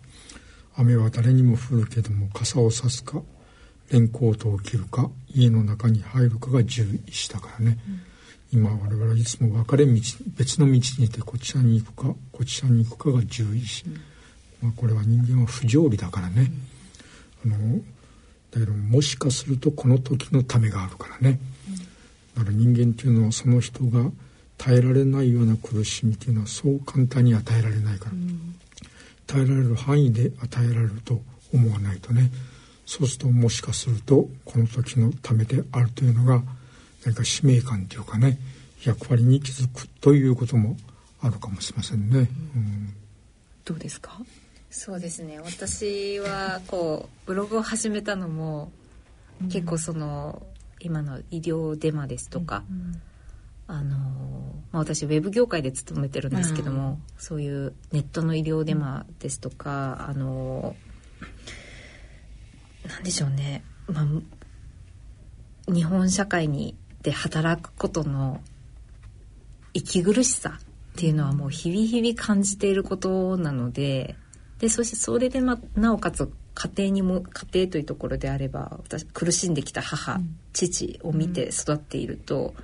[0.77, 3.21] 雨は誰にも降るけども傘を差すか
[3.91, 7.77] レンコートを着るか家の中に入るかが獣医師だからね、
[8.53, 9.93] うん、今我々はいつも分かれ道
[10.37, 13.93] 別の道にいてこちらに行くかこちらに行くかが獣医師、うん、
[14.61, 16.51] まあ、これは人間は不条理だからね、
[17.45, 17.77] あの
[18.51, 21.39] だけどもしかするとこの時のためがあるからね、
[22.35, 24.11] だから人間っていうのはその人が
[24.57, 28.11] 耐えられないような苦しみっていうのはそう簡単に与えられないから、
[29.27, 31.21] 耐えられる範囲で与えられると
[31.53, 32.31] 思わないとね。
[32.85, 36.43] そうするともしかするとこの時のためであるというのが
[37.05, 38.37] 何か使命感というかね。
[38.83, 40.77] 役割に気づくということも
[41.19, 42.19] あるかもしれませんね。
[42.19, 42.93] うん、
[43.63, 44.19] どうですか？
[44.69, 45.39] そうですね。
[45.39, 48.71] 私はこうブログを始めたのも、
[49.51, 50.43] 結構その
[50.85, 52.63] 今の医療デマですとか、
[53.67, 53.97] あの
[54.71, 60.75] まあ、私ウェブ業界で勤めてるんですけども、そういうネットの医療デマですとか、あの
[62.87, 68.41] なんでしょうね、まあ、日本社会にで働くことの
[69.73, 74.15] 息苦しさっていうのはもう日々日々感じていることなので
[74.59, 82.55] でそしてそれで、ま、なおかつ家庭にも家庭というところであれば私苦しんできた母、うん、父を見て育っていると、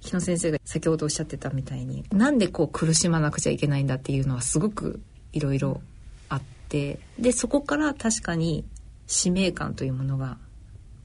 [0.00, 5.00] 日野先生が先ほどおっしゃってたみたいになんでこう苦しまなくちゃいけないんだっていうのはすごく
[5.32, 5.80] いろいろ
[6.28, 8.64] あってでそこから確かに
[9.06, 10.38] 使命感というものが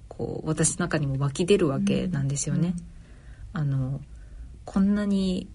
[0.08, 2.76] こう私の中にも湧き出るわけなんですよね。
[3.54, 4.02] うん、あの
[4.66, 5.48] こんなに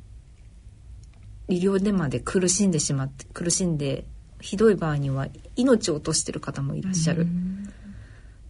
[1.48, 4.04] 医療でまで苦しんでしまって苦しんで
[4.40, 7.26] ひどい場合には命を落としてる方もいらっしゃる。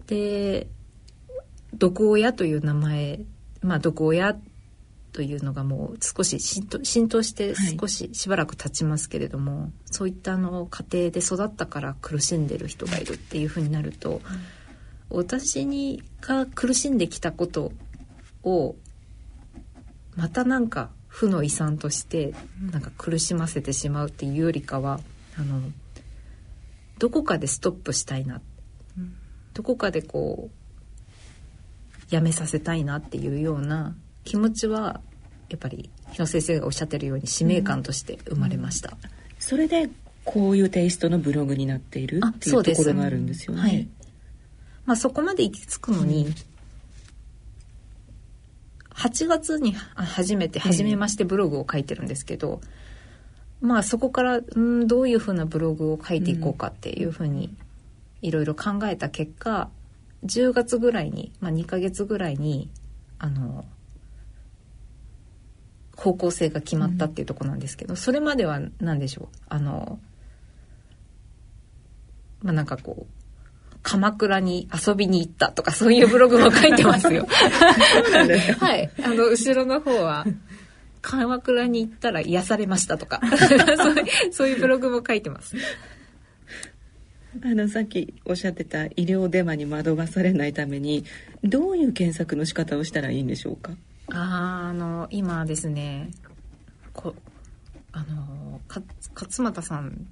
[0.07, 0.69] で
[1.75, 3.21] 毒親という名前
[3.61, 4.37] まあ毒親
[5.13, 14.21] というのがもう少し浸透浸透して少ししばらく経ちますけれども、はい、そういったあの家庭で育ったから苦しんでる人がいるっていうふうになると、
[15.09, 17.73] 私にが苦しんできたこと
[18.43, 18.77] を
[20.17, 22.35] またなんか負の遺産として
[22.71, 25.01] なんか苦しませてしまうっていうよりかは
[25.39, 25.61] あの
[26.99, 28.41] どこかでストップしたいな、
[28.97, 29.17] うん、
[29.55, 33.95] どこかでこうやめさせたいなっていうような
[34.25, 35.01] 気持ちは
[35.49, 38.97] やっぱり日野先生がおっしゃってるように使命感として生まれました、うん、
[39.39, 39.91] それで
[40.27, 43.61] こういうテイストのブログになっているっていうところがあるんですよね。
[43.61, 43.89] はい、
[44.85, 46.35] まあ、そこまで行き着くのに、うん。
[48.93, 52.61] 8月に初めて初めましてブログを書いてるんですけど、
[53.61, 57.55] まあそこからんどういうふうなブログを書いていこうかっていうふうに
[58.23, 59.71] いろいろ考えた結果
[60.25, 62.71] 10月ぐらいに、まあ、2ヶ月ぐらいに
[63.19, 63.65] あの
[65.97, 69.37] 方向性が決まったっていうとこなんですけど、それまでは何でしょう？
[69.49, 69.99] あの
[72.43, 77.27] まあなんかこう鎌倉に遊びに行ったとかそういうブログも書いてますよ。
[78.59, 78.91] はい。
[79.03, 80.27] あの、後ろの方は、
[81.07, 83.21] 鎌倉に行ったら癒されましたとか。
[84.33, 85.57] そういう、ブログも書いてます。
[87.45, 91.05] あのさっきおっしゃってた医療デマに惑わされないために
[91.45, 93.73] どういう検索の仕方をしたらいいんでしょうか？
[94.09, 96.11] ああの今ですね
[96.95, 97.15] こ
[97.93, 100.07] あの勝俣さん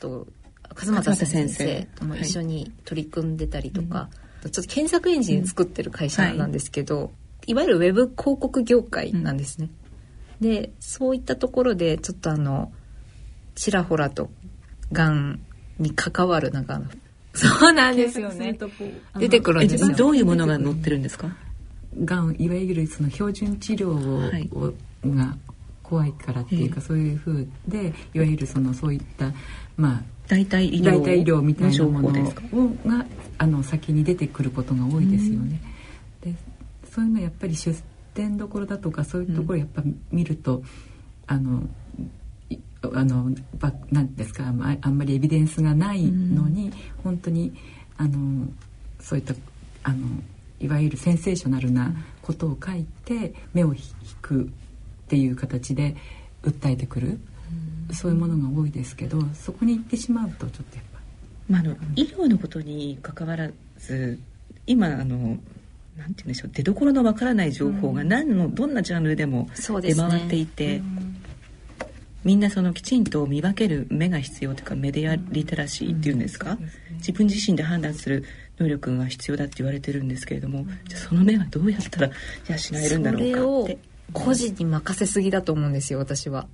[0.00, 0.26] と
[0.74, 4.10] 勝俣先生とも一緒に取り組んでたりとか、は
[4.44, 7.08] い、ちょっと検索エンジン作ってる会社なんですけど、うんは
[7.46, 9.70] い、いわゆるウェブ広告業界なんですね。
[10.40, 12.72] うん、でそういったところでちょっとあの
[13.54, 14.30] ちらほらと
[14.92, 15.40] がん
[15.78, 16.80] に関わるなんか
[17.34, 18.58] そうなんですよね。
[19.18, 19.96] 出てくるんですよ。
[19.96, 21.36] どういうものが載ってるんですか？
[22.04, 24.48] がんいわゆるその標準治療を、はい、
[25.04, 25.36] が
[25.82, 29.32] 怖いからっていうか、そういうふうでいわゆるそのそういった
[29.76, 32.24] まあ代替医療代替医療みたいなもの
[32.86, 33.06] が
[33.38, 35.60] あの先に出てくることが多いですよね。
[36.22, 36.34] で
[36.90, 37.76] そういうのやっぱり出
[38.16, 40.64] 店どころだとかそういうところやっぱ見ると、うん、
[41.26, 41.62] あの
[42.94, 43.30] あの
[43.90, 46.72] なんですかあんまりエビデンスがないのに、うん、
[47.04, 47.52] 本当に
[47.96, 48.48] あの
[49.00, 49.34] そういった
[49.82, 49.98] あの
[50.60, 53.82] いわゆるセンセーショナルなことを書いて目を引
[54.22, 55.96] くっていう形で
[56.42, 57.20] 訴えてくる、
[57.88, 61.00] うん、そういうものが多いですけどそこに行ってしまうとちょっとやっぱ。
[61.48, 64.18] まあ、あの医療のことに関わらず
[64.66, 65.38] 今あの
[65.96, 70.82] なんて言うんでしょう出どころのわからない情報が何の、どんなジャンルでも出回っていて、
[72.24, 76.58] みんなそのきちんと見分ける目が必要というかメディアリテラシーっていうんですか、
[76.94, 78.24] 自分自身で判断する
[78.58, 82.14] 能力が必要だって言われてるんですけれども、じゃその目はどうやったら養
[82.78, 83.78] えるんだろうかって。
[84.12, 86.46] 個人に任せすぎだと思うんですよ私は。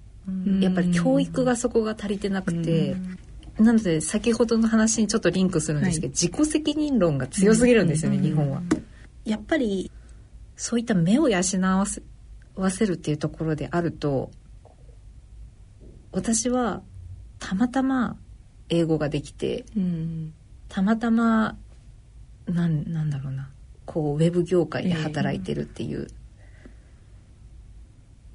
[0.60, 2.96] やっぱり教育がそこが足りてなくて。
[3.58, 8.62] なので先ほどの話にちょっとリンクするんですけど、はい、自己責任論が強すぎるんですよね、日本は。
[9.24, 9.90] やっぱり
[10.56, 12.02] そういった目を養わせ
[12.54, 14.30] わせるっていうところであると
[16.12, 16.82] 私は
[17.38, 18.16] たまたま
[18.68, 20.34] 英語ができて、うん、
[20.68, 21.56] たまたま
[22.46, 23.50] なんなんだろうな
[23.86, 26.08] こうウェブ業界で働いてるっていう。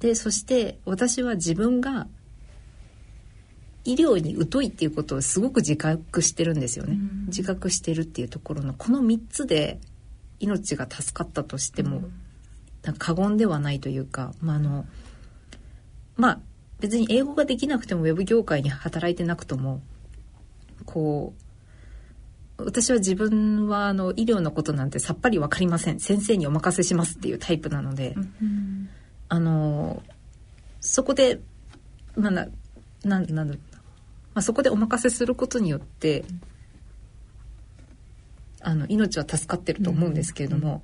[0.00, 2.08] ー、でそして私は自分が
[3.84, 9.80] 医療に疎いっていうことをすごく自覚してるんですよね、うん、自覚してるっていうところのこの3つで
[10.40, 12.02] 命が助かったとしても、
[12.84, 14.86] うん、過言ではないというかまああの
[16.16, 16.40] まあ
[16.80, 19.80] 別に英語ができなくてもウェブ業界に働いてなくとも
[20.84, 21.34] こ
[22.58, 26.00] う私は自分はあの医療のことなんてさっぱり分かりません。
[26.00, 28.88] 先生にお任せしますっていうタイプなので、うん、
[29.28, 30.02] あの
[30.80, 31.40] そこで
[32.16, 32.48] まあな
[33.04, 33.54] なんなんだ
[34.34, 36.24] まあ、そこでお任せすることによって
[38.60, 40.82] あの命は助かってると思うんですけれども、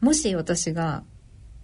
[0.00, 1.04] もし私が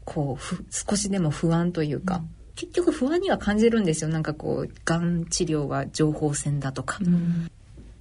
[0.04, 2.30] こう少しでも不安というか、うん。
[2.54, 4.10] 結局不安には感じるんですよ。
[4.10, 7.50] なんかこうがん治療は情報戦だとか、うん、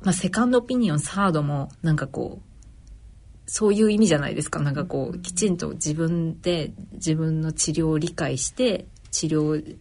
[0.01, 4.59] まあ、セカンドオピニオンサードもなんかこうそういう意味じゃないですか。
[4.59, 9.77] なんかこうきちんと自分で自分の治療を理解して治療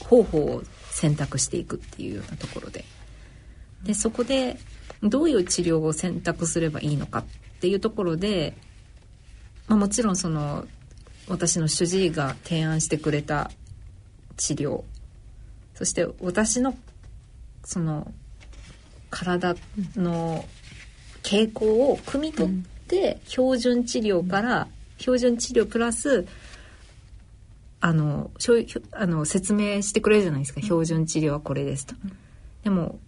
[0.00, 2.84] 方法を選択していくっていうようなところで。
[3.84, 4.58] でそこで
[5.02, 7.24] どういう治療を選択すればいいのかっ
[7.60, 8.54] ていうところで、
[9.66, 10.66] まあ、もちろんその
[11.28, 13.50] 私の主治医が提案してくれた
[14.36, 14.82] 治療
[15.74, 16.76] そして私の
[17.64, 18.12] その
[19.10, 19.54] 体
[19.96, 20.44] の
[21.22, 22.54] 傾向を汲み取っ
[22.88, 26.26] て標準治療から標準治療プラス
[27.80, 28.30] あの
[28.92, 30.60] あの説明してくれるじゃないですか。
[30.60, 31.96] 標準治療はこれですと。
[32.62, 33.00] でも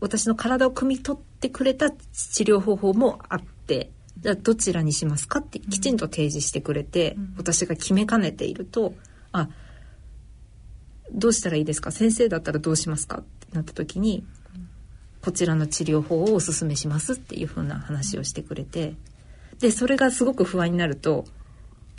[0.00, 8.94] 私の体を汲み取ってくれた治療方法もあってじゃあどちらにしますかってきちんと提示してくれて、私が決めかねていると
[9.32, 9.48] あ
[11.12, 11.90] どうしたらいいですか？
[11.90, 13.18] 先生だったらどうしますか？
[13.18, 14.26] ってなった時に
[15.22, 18.94] こちらの治療法をおすすめしますっていう風な話をしてくれて
[19.58, 21.24] でそれがすごく不安になると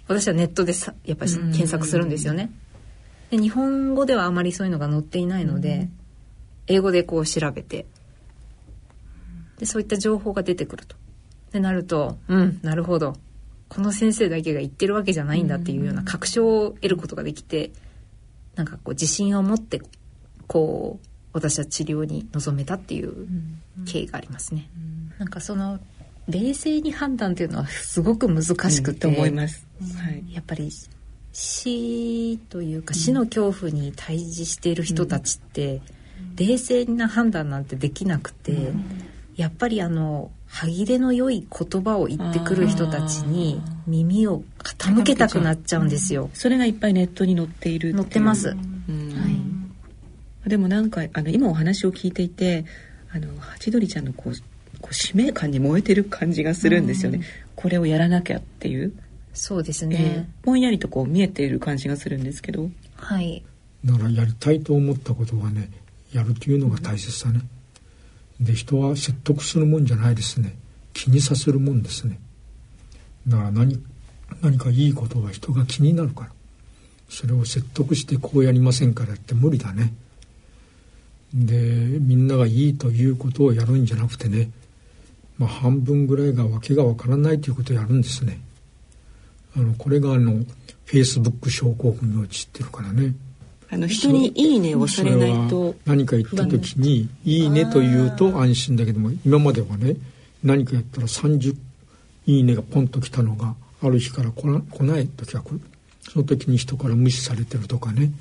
[0.08, 2.52] 私はネットでさやっぱり検索するんですよね。
[3.30, 5.90] で日本語ではあまりそういうのが載っていないので、
[6.70, 7.86] 英語でこう調べて。
[9.58, 10.96] でそういった情報が出てくると。
[11.52, 13.16] でなるとうんなるほど。
[13.68, 17.72] この先生だけが言ってるわけじゃないんだっていうような確証を得ることができて。
[18.56, 19.82] なんかこう自信を持って
[20.48, 23.26] こう私は治療に臨めたっていう
[23.88, 24.70] 経緯がありますね。
[24.76, 24.84] うん。
[24.84, 25.80] うん、なんかその
[26.28, 29.66] 冷静に判断っていうのはすごく難しくて、うん、思います、
[29.98, 30.70] はい、やっぱり
[31.32, 35.82] 死というか死の恐怖に対峙している人たちって、
[36.40, 38.72] 冷静な判断なんてできなくて、
[39.36, 46.30] やっぱりあの歯切れの良い言葉を言ってくる人たちに耳を傾けたくなっちゃうんですよ。
[46.34, 48.50] それがいっぱいネットに載っている載ってます。
[48.50, 48.56] は
[50.46, 50.50] い。
[50.50, 52.66] でもなんかあの今お話を聞いていて、
[53.12, 54.34] あのハチドリちゃんのこう
[54.82, 57.22] こう使命感に燃えてる感じがするんですよね。
[57.56, 58.94] これをやらなきゃっていう。
[59.34, 62.70] そうですね、えー、ぼんやりとこう見えている感じがするんですけど。
[62.96, 63.44] はい。
[63.86, 65.70] だからやりたいと思ったことはね、
[66.14, 67.42] やるというのが大切だね。
[68.40, 70.58] で人は説得するもんじゃないですね。
[70.94, 72.20] 気にさせるもんですね。
[73.28, 73.82] だから何
[74.42, 76.32] 何かいいことが人が気になるから。
[77.10, 79.94] それを説得してこうやりませんからって無理だね。
[81.34, 81.56] で
[82.00, 84.52] みんながいいということをやるんじゃなくてね、
[85.38, 88.40] まあ、半分ぐらいが訳がわからないということをやるんですね。
[89.56, 90.34] あのこれがあの
[90.86, 93.14] フェイスブック症候群に陥ってるからね。
[93.72, 99.96] あの人に「いいね」をされないと何か言った時に「いいね」と言うと安心だけども今まではね
[100.44, 101.56] 何かやったら30
[102.26, 105.62] いいねがポンと来たのがある日から来な来ない時は来る
[106.02, 108.12] その時に人から無視されてるとかね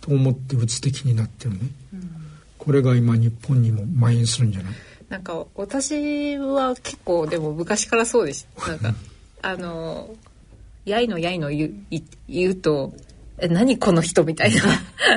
[0.00, 1.58] と思ってうつ的になってるね、
[1.92, 2.10] うん、
[2.58, 4.72] これが今日本にも蔓延するんじゃない？
[5.08, 8.94] なんか私は結構でも昔からそうですなんか
[9.42, 10.14] あの
[10.84, 12.92] やいのやいの言う言うと
[13.38, 14.62] え何この人みたいな。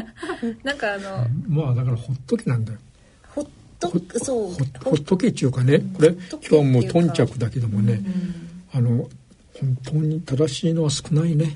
[0.63, 2.79] なんかあのまあだからほっとけなんだよ。
[3.29, 3.47] ほっ
[3.79, 4.53] とそう。
[4.83, 5.79] ほっとけっていうかね。
[5.93, 8.01] これ今日はもう頓着だけどもね、
[8.71, 9.09] あの
[9.59, 11.55] 本当に正しいのは少ないね、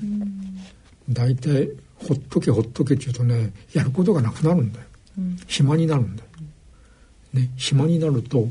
[1.08, 4.86] 大体ほっとけほっとけっていうとねやることがなくなるんだよ、
[5.46, 6.28] 暇になるんだよ、
[7.34, 8.48] ね、暇になると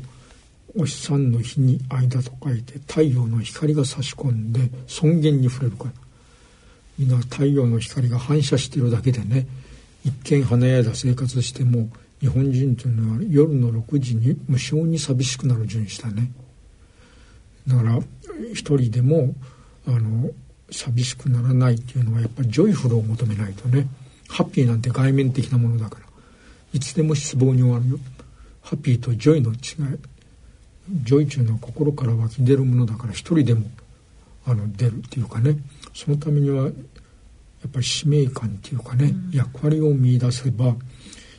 [0.76, 5.90] お日さんの日に間と書いて太陽の光が差し込んで尊厳に触れるから
[7.06, 9.46] 皆太陽の光が反射してるだけでね
[10.04, 11.88] 一見華やいだ生活しても
[12.20, 16.30] 日本人というのは夜の6時に無性に寂しくなる順子だね。
[17.66, 17.98] だから
[18.52, 19.34] 一人でも
[19.86, 20.30] あの
[20.70, 23.88] 寂しくならないっていうのはやっぱり joyful を求めないとね
[24.28, 26.06] ハッピーなんて外面的なものだから
[26.72, 27.98] いつでも失望に終わるよ。
[28.62, 29.58] ハッピーと joy の違い
[31.04, 33.66] joy というのは心から湧き出るものだから一人でも
[34.46, 35.56] あの出るっていうかね
[35.94, 36.72] そのためにはやっ
[37.70, 40.74] ぱり使命感っていうかね、うん、役割を見いだせば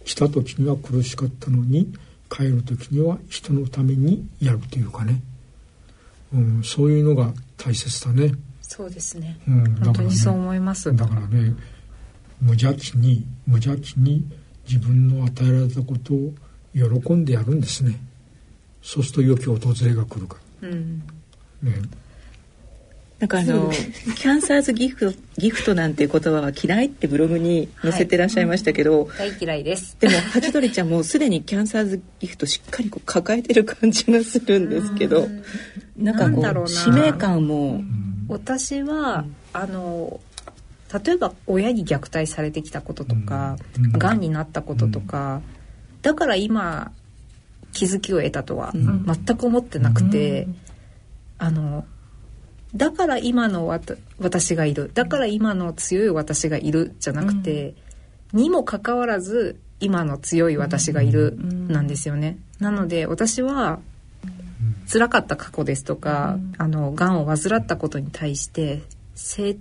[0.05, 1.93] 来た時には苦しかったのに
[2.29, 5.21] 帰る時には人のためにやるというかね、
[6.33, 8.31] うん、そういうのが大切だね。
[8.61, 9.37] そうですね。
[9.47, 10.93] うん、本当にそう思います。
[10.95, 11.53] だからね、
[12.41, 14.25] 無邪気に無邪気に
[14.67, 16.33] 自分の与えられたことを
[16.73, 17.99] 喜んでやるんですね。
[18.81, 20.69] そうすると良き訪れが来るから。
[20.69, 21.03] うん、
[21.61, 21.73] ね。
[23.19, 29.95] なんかあのキャンサーズギフトギフトなんていう言葉は嫌いってブログに載せてらっしゃいましたけど、はいうん、大嫌いです。
[29.99, 35.27] でもハチドリちゃんもすでにキャンサーズギフトしっかりこう抱えてる感じがするんですけど
[35.95, 37.81] なんかこう使命感も。
[38.29, 40.19] 私はあの
[41.05, 43.57] 例えば親に虐待されてきたこととか、
[43.97, 44.19] が、うん。
[44.19, 45.41] になったこととか、
[46.03, 46.91] だから今
[47.71, 50.47] 気づきを得たとは全く思ってなくて、
[51.39, 51.85] あの
[52.75, 54.91] だから今の私がいる。
[54.93, 57.75] だから今の強い私がいるじゃなくて、
[58.33, 62.37] うん、にもかかわらず今の強い私がいるなんですよね。
[62.59, 63.79] なので私は
[64.91, 68.81] 辛かった過去ですとか、うん、あの癌を患ったことに対して
[69.13, 69.57] 正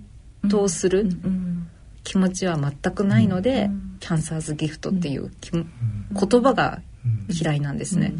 [0.49, 1.07] 当する
[2.03, 6.81] 気持ちは全くないので、うん、キャンサーズギフトっていう言葉が
[7.29, 8.13] 嫌いなんですね。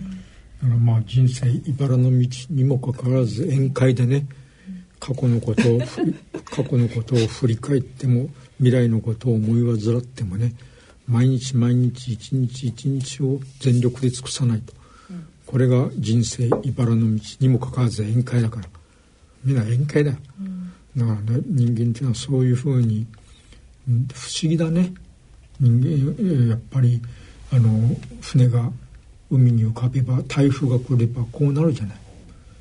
[0.62, 4.28] だからまあ人生茨の道にもかかわらず宴会でね
[5.04, 5.80] 過去のことを
[6.45, 8.30] 過去のことを振り返っても
[8.60, 10.54] 未来のことを思い患ってもね
[11.08, 14.74] 毎日毎日一日一日を全力で尽くさないと、
[15.12, 18.70] うん、これが人生茨の道にもかかわらず宴会だから。
[19.43, 23.06] みんな宴会だよ、うん、だからね人間っていうのはそういうふうに
[23.86, 24.93] 不思議だね。
[25.60, 27.01] 人間やっぱり
[27.51, 28.72] あの船が
[29.30, 31.97] 海に浮かべば台風が来ればこうなるじゃない。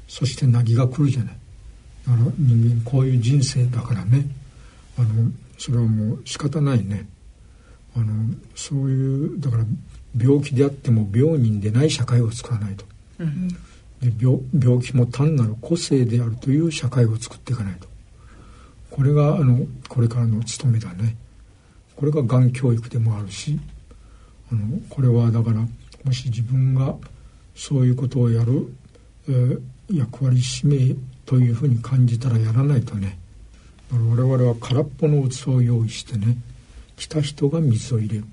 [0.08, 1.36] そして凪が来るじゃない
[2.06, 4.26] だから人間こういう人生だからね。
[4.98, 7.06] あのそれはもう仕方ないね。
[7.96, 9.64] あのそういうだから
[10.18, 12.84] 病気であっても病人でない社会を作らないと、
[13.18, 13.54] うん、で
[14.18, 17.88] 病病気も単なる個性であるという社会を作っていかないと。
[18.90, 21.16] これがあのこれからの務めだね。
[21.96, 23.60] これががん教育でもあるし
[24.50, 25.60] あのこれはだから
[26.04, 26.96] もし自分が
[27.54, 28.74] そういうことをやる、
[29.28, 30.96] えー、役割使命
[31.26, 33.18] というふうに感じたらやらないとね。
[33.90, 36.38] 我々は空っぽの器を用意してね
[36.96, 38.24] 来た人が水を入れる。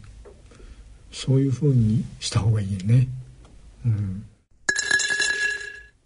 [1.12, 3.08] そういうふうにした方がいいね。
[3.86, 4.26] うん、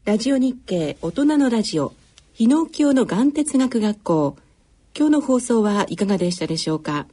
[0.05, 1.93] ラジオ日経大人のラジオ
[2.33, 4.37] 日野京の眼哲学学校。
[4.95, 7.07] 今日の放送はいかがでしたでしょうか？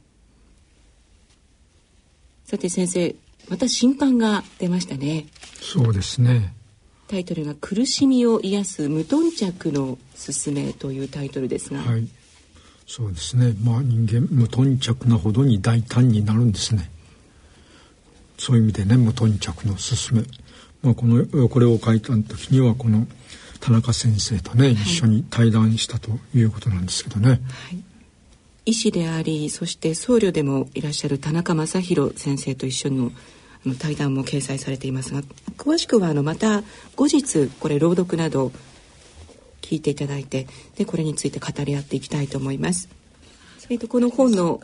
[2.45, 3.15] さて先生
[3.49, 5.25] また新刊が出ましたね。
[5.61, 6.53] そうですね
[7.11, 11.81] タイトルが苦しみを癒す無頓着のすすめというタイトルですが。
[11.81, 12.07] はい。
[12.87, 13.53] そうですね。
[13.61, 16.89] まあ人間無頓着なほどに大胆になるんですね。
[18.37, 20.23] そういう意味でね無頓着のすすめ、
[20.81, 23.05] まあ、このこれを書いた時にはこの
[23.59, 27.29] 田中先生とね、はい、一緒に対談したということなんですけどね。
[27.29, 27.39] はい。
[28.65, 33.11] 医師でありそして僧侶でもいらっしゃる田中正弘先生と一緒の
[33.79, 35.21] 対談も掲載されていますが
[35.57, 36.63] 詳しくはあのまた
[36.95, 38.51] 後日これ朗読など
[39.61, 42.89] 聞いていただいてでこれについて語り合っていきたいと思います。
[43.69, 44.61] えっとこの本の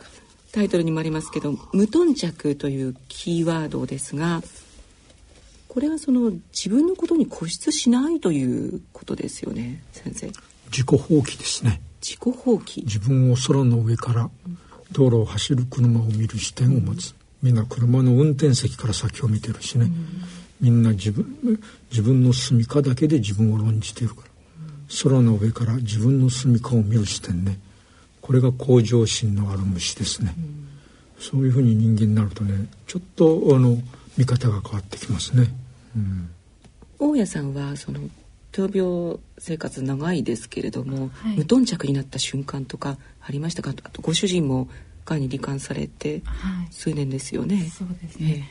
[0.52, 4.42] タイトルにもありますけど「無頓着」というキーワードですが
[5.68, 10.26] これはその自分のことに固執しないということですよね先生。
[10.70, 11.80] 自己放棄ですね。
[12.00, 12.82] 自己放棄。
[12.84, 14.30] 自分を空の上から
[14.92, 20.22] 道路を走る車を見る視点を持つ、うん、みんな車の運転席から先を見てるしね、うん、
[20.60, 21.60] みんな自分
[21.90, 27.58] 自分の住みかだけで自分を論じているから、うん、空の上から自分の住みかを見る視点ね。
[28.20, 30.34] これが向上心のある虫ですね、
[31.18, 33.78] そういうふうに人間になるとねちょっとあの
[34.18, 35.54] 見方が変わってきますね。
[35.96, 36.28] うん、
[36.98, 38.00] 大家さんはその
[38.52, 43.70] 闘病生活長いですけれども、はい、無頓着になった瞬間とかありましたか？
[43.70, 44.68] あとご主人も
[45.08, 46.22] がんに罹患されて
[46.70, 47.56] 数年ですよね。
[47.56, 48.48] はい、そうですね、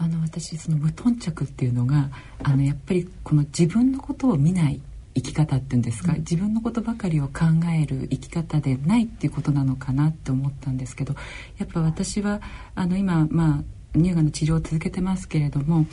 [0.00, 2.10] えー、あの私その無頓着っていうのが
[2.42, 4.80] あのやっぱりこの自分のことを見ない
[5.14, 7.44] 生き方っていうんですか、うん、自分のことばかりを考
[7.76, 11.14] える生き方でないっていうことなのかなって思ったんですけど
[11.58, 12.40] やっぱ私は
[12.74, 13.62] あの今まあ
[13.98, 15.86] 乳がんの治療を続けてますけれども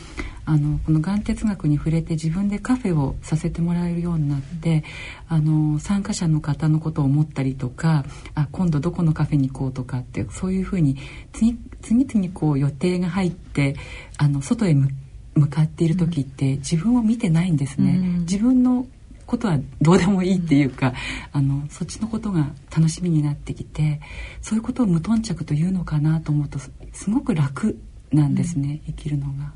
[0.45, 4.83] あのこのがん哲学に触れて自分でカフェをさせてもらえるようになって
[5.27, 10.97] あの参加者の方のことを思ったりとかあ今度どこのカフェに行こうとかってそういうふうに
[11.33, 13.75] 次々にこう予定が入って
[14.17, 17.97] あの外へ向かっている時って自分を見てないんですね。
[17.97, 18.85] うん、自分の
[19.25, 20.93] ことはどうでもいいっていうか、
[21.31, 24.01] あのそっちのことが楽しみになってきて
[24.41, 27.77] そういうことを無頓着というのかなと思うとすごく楽
[28.15, 29.53] なんですね、生きるのが。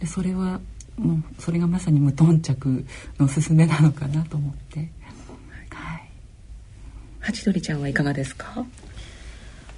[0.00, 0.60] でそれは
[0.96, 2.84] もうそれがまさに無頓着
[3.18, 4.90] のすすめなのかなと思って。
[5.70, 6.08] はい。
[7.20, 8.66] ハチドリちゃんはいかがですか？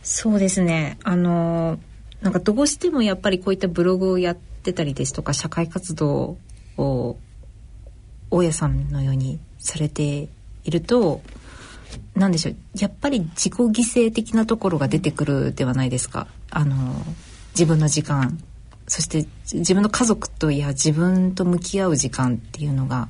[0.03, 0.99] そうですね。
[1.03, 1.79] あの
[2.21, 6.37] なんかどうしてもやっぱりこういったブログをやってたりですとか社会活動
[6.79, 7.17] を
[8.31, 10.29] 大家さんのようにされて
[10.65, 11.21] いると
[12.15, 16.27] 何でしょうやっぱり自己犠牲的なところが出てくるではないですか。
[16.51, 16.77] あの
[17.55, 18.39] 自分の時間。
[18.87, 23.09] そして自分の家族といや自分と向き合う時間っていうのが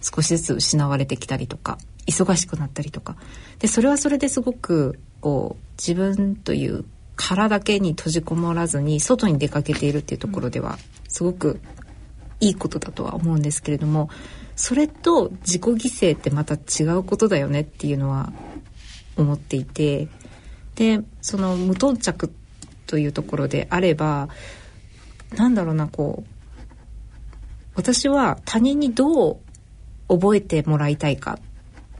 [0.00, 3.16] 少しずつ失われてきたりとか忙しくなったりとか。
[3.58, 6.84] でそれはそれですごくこう自分という
[7.16, 10.78] 殻だけに閉じこもらずに外に出かけているっていうところでは
[11.08, 11.60] すごく
[12.40, 14.08] いいことだとは思うんですけれども
[14.54, 15.76] それと自己犠
[16.12, 18.32] 牲ってまた違うことだよねっていうのは
[19.16, 20.08] 思っていて
[20.76, 22.32] でその無頓着
[22.88, 24.28] というところであれば
[25.36, 26.30] なんだろうなこう
[27.76, 29.38] 私は他人にどう
[30.08, 31.38] 覚えてもらいたいか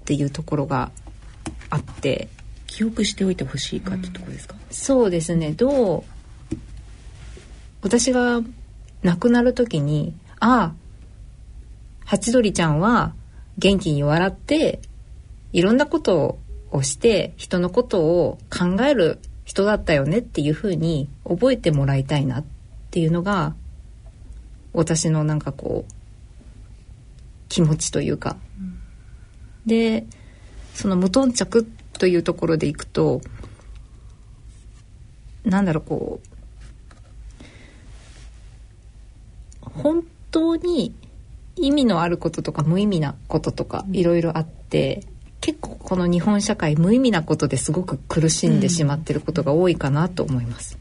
[0.00, 0.90] っていうところが
[1.70, 2.28] あって
[2.66, 6.04] 記憶しておいてほしいかってところですか、うん、そうですねどう
[7.82, 8.40] 私が
[9.02, 10.74] 亡くなる時にああ
[12.04, 13.12] ハチドリちゃんは
[13.58, 14.80] 元気に笑って
[15.52, 16.38] いろんなこと
[16.70, 19.18] をして人のことを考える
[19.48, 22.44] 人だったよねっていうふうに覚えてもらいたいなっ
[22.90, 23.54] ていうのが
[24.74, 25.92] 私のなんかこう
[27.48, 28.78] 気持ちというか、うん、
[29.64, 30.04] で
[30.74, 33.22] その無頓着というところでいくと
[35.46, 36.20] なんだろうこ
[39.66, 40.94] う本当に
[41.56, 45.04] 意味のあることとか無意味なこととかいろいろあって、
[45.40, 50.78] 結構この日本社会無意味なことですごく苦しんでしまってることが多いかなと思います。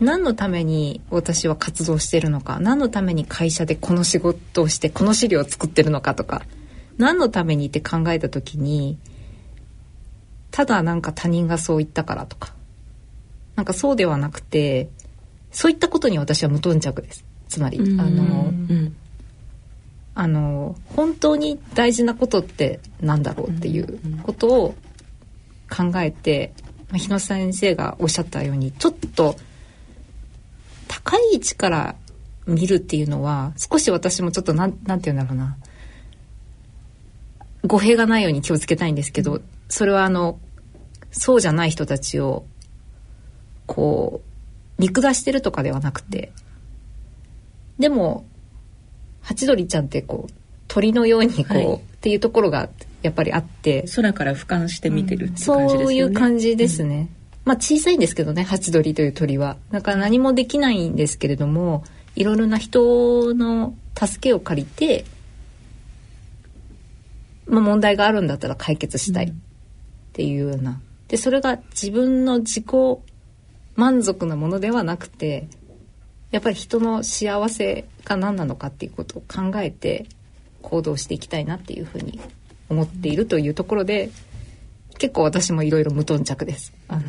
[0.00, 6.42] うん、何のために私は活動してるのか何のために会社でこの仕事をしてこの資料を作ってるのかとか
[6.98, 8.98] 何のためにって考えた時に
[10.50, 12.54] ただなんか他人がそう言ったからとか
[13.54, 14.90] なんかそうではなくて
[15.52, 17.24] そういったことに私は無頓着です。
[17.48, 18.96] つまりあの、うん
[20.20, 24.74] あの本当に大事なことってなんだろうっていうことを
[25.74, 26.52] 考えて、
[26.90, 29.36] まあ、日野先生がおっしゃったようにちょっと
[30.88, 31.96] 高い位置から
[32.46, 35.56] 見るっていうのは少し私もちょっとなんなんて言うんだろうな。
[37.66, 39.40] 語弊がないように気をつけたいんですけど
[39.70, 40.38] それはあの
[41.12, 42.44] そうじゃない人たちを
[43.64, 44.20] こ
[44.78, 46.30] う見下してるとかではなくて
[47.78, 48.26] でも
[49.22, 50.32] ハチドリちゃんってこう
[50.68, 52.68] 鳥のようにこう、はい、っていうところが
[53.02, 57.08] やっぱりあって空から俯瞰して見てるっていう感じですよね、そういう感じですね、うん、
[57.44, 59.56] まあ小さいんですけどねハチドリという鳥は。
[59.70, 65.04] だから何もできないんですけれどもいろいろな人の助けを借りて、
[67.46, 69.32] まあ、問題があるんだったら解決したいっ
[70.12, 70.80] ていうような。
[71.08, 72.66] でそれが自分の自己
[73.74, 75.48] 満足なものではなくて
[76.30, 80.06] やっぱり人の幸せが何なのかっていうことを考えて
[80.62, 82.20] 行動していきたいなっていうふうに
[82.68, 84.10] 思っているというところで
[84.98, 86.72] 結構私もいろいろ無頓着です。
[86.88, 87.02] あの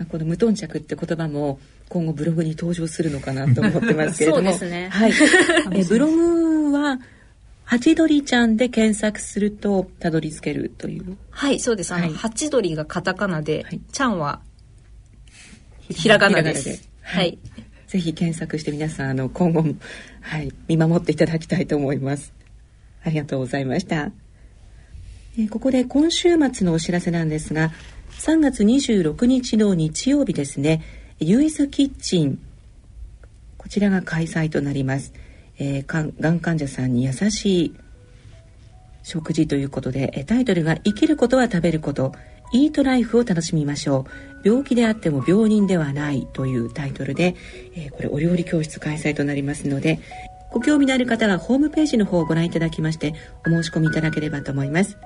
[0.08, 1.58] この無頓着って言葉も
[1.88, 4.50] 今後ブログに登場するのかなと思ってますけれども。
[4.52, 4.88] そうですね。
[4.88, 5.12] はい。
[5.72, 7.00] えブログは
[7.64, 11.16] ハチドリちゃんで検索するとたどり着けるという？
[11.30, 11.92] はい、そうです。
[11.92, 14.40] あの、はい、ハチドリがカタカナで、はい、ちゃんは
[15.88, 16.89] ひらがなです。
[17.10, 17.40] はい。
[17.88, 19.74] ぜひ検索して皆さん、あの、今後も、
[20.20, 22.32] はい、見守っていただきたいと思います。
[23.02, 24.12] ありがとうございました。
[25.36, 27.72] えここで今週末のお知らせなんですが、
[28.20, 30.84] 3月26日の日曜日ですね、
[31.18, 32.38] ユイズキッチン、
[33.58, 35.12] こちらが開催となります。
[35.58, 37.74] えー、がん患者さんに優しい
[39.02, 42.12] 食事ということで、タイトルが生きることは食べること、
[42.52, 44.30] イートライフを楽しみましょう。
[44.42, 47.36] 病気であっても病人ではないというタイトルで、
[47.76, 50.00] えー、これお料理教室開催となりますので
[50.50, 53.14] ご興味のある方はホームページの方をご覧いただきまして
[53.46, 54.96] お申し込みいただければと思います。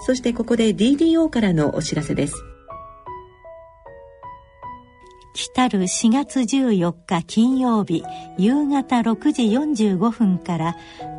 [0.00, 2.34] そしてここで DDO からのお知らせです。
[5.34, 8.04] 来る4月14日金曜日
[8.38, 9.42] 夕方6時
[9.86, 10.76] 45分から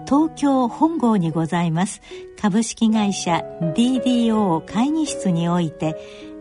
[0.08, 2.02] 東京本郷にございます。
[2.40, 3.44] 株式会社
[3.76, 5.98] DDO 会議室において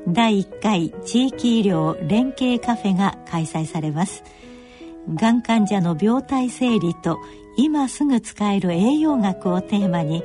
[0.07, 4.23] 第1回地域医療連携カフェが開催されます。
[5.13, 7.19] がん患者の病態整理と
[7.57, 10.23] 今すぐ使える栄養学をテーマに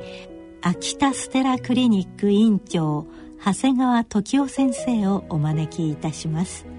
[0.62, 3.08] 秋田ステラクリニック院長
[3.44, 6.79] 長谷川時夫先生をお招きいたします。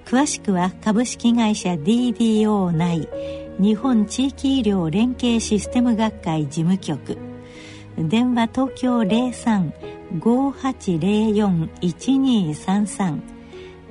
[0.00, 3.08] 詳しくは株式会社 DDO 内
[3.58, 7.16] 日本地域医療連携システム学会事務局。
[7.96, 8.98] 電話東京
[10.20, 13.20] 0358041233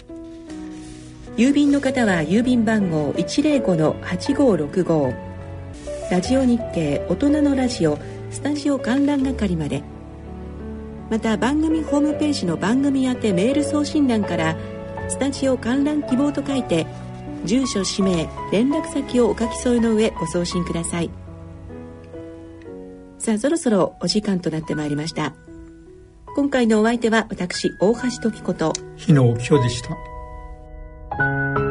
[1.38, 5.14] 郵便の方は郵便番号105-8565
[6.10, 7.96] ラジオ日経大人のラジオ
[8.30, 9.82] スタジオ観覧係まで。
[11.08, 14.54] また番組ホームページの番組宛てメール送信欄から
[15.08, 16.86] スタジオ観覧希望と書いて
[17.46, 21.10] 住所氏名連絡先をお書き添えの上ご送信ください。
[23.18, 25.32] さあそろそろお時間となってまいりました。
[26.34, 28.72] 今回のお相手は私大橋時子と。
[28.96, 31.63] 日野沖でした。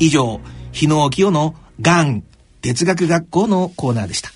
[0.00, 0.40] 以上、
[0.72, 2.24] 日野清のがん
[2.62, 4.30] 哲学学校のコーナーでした。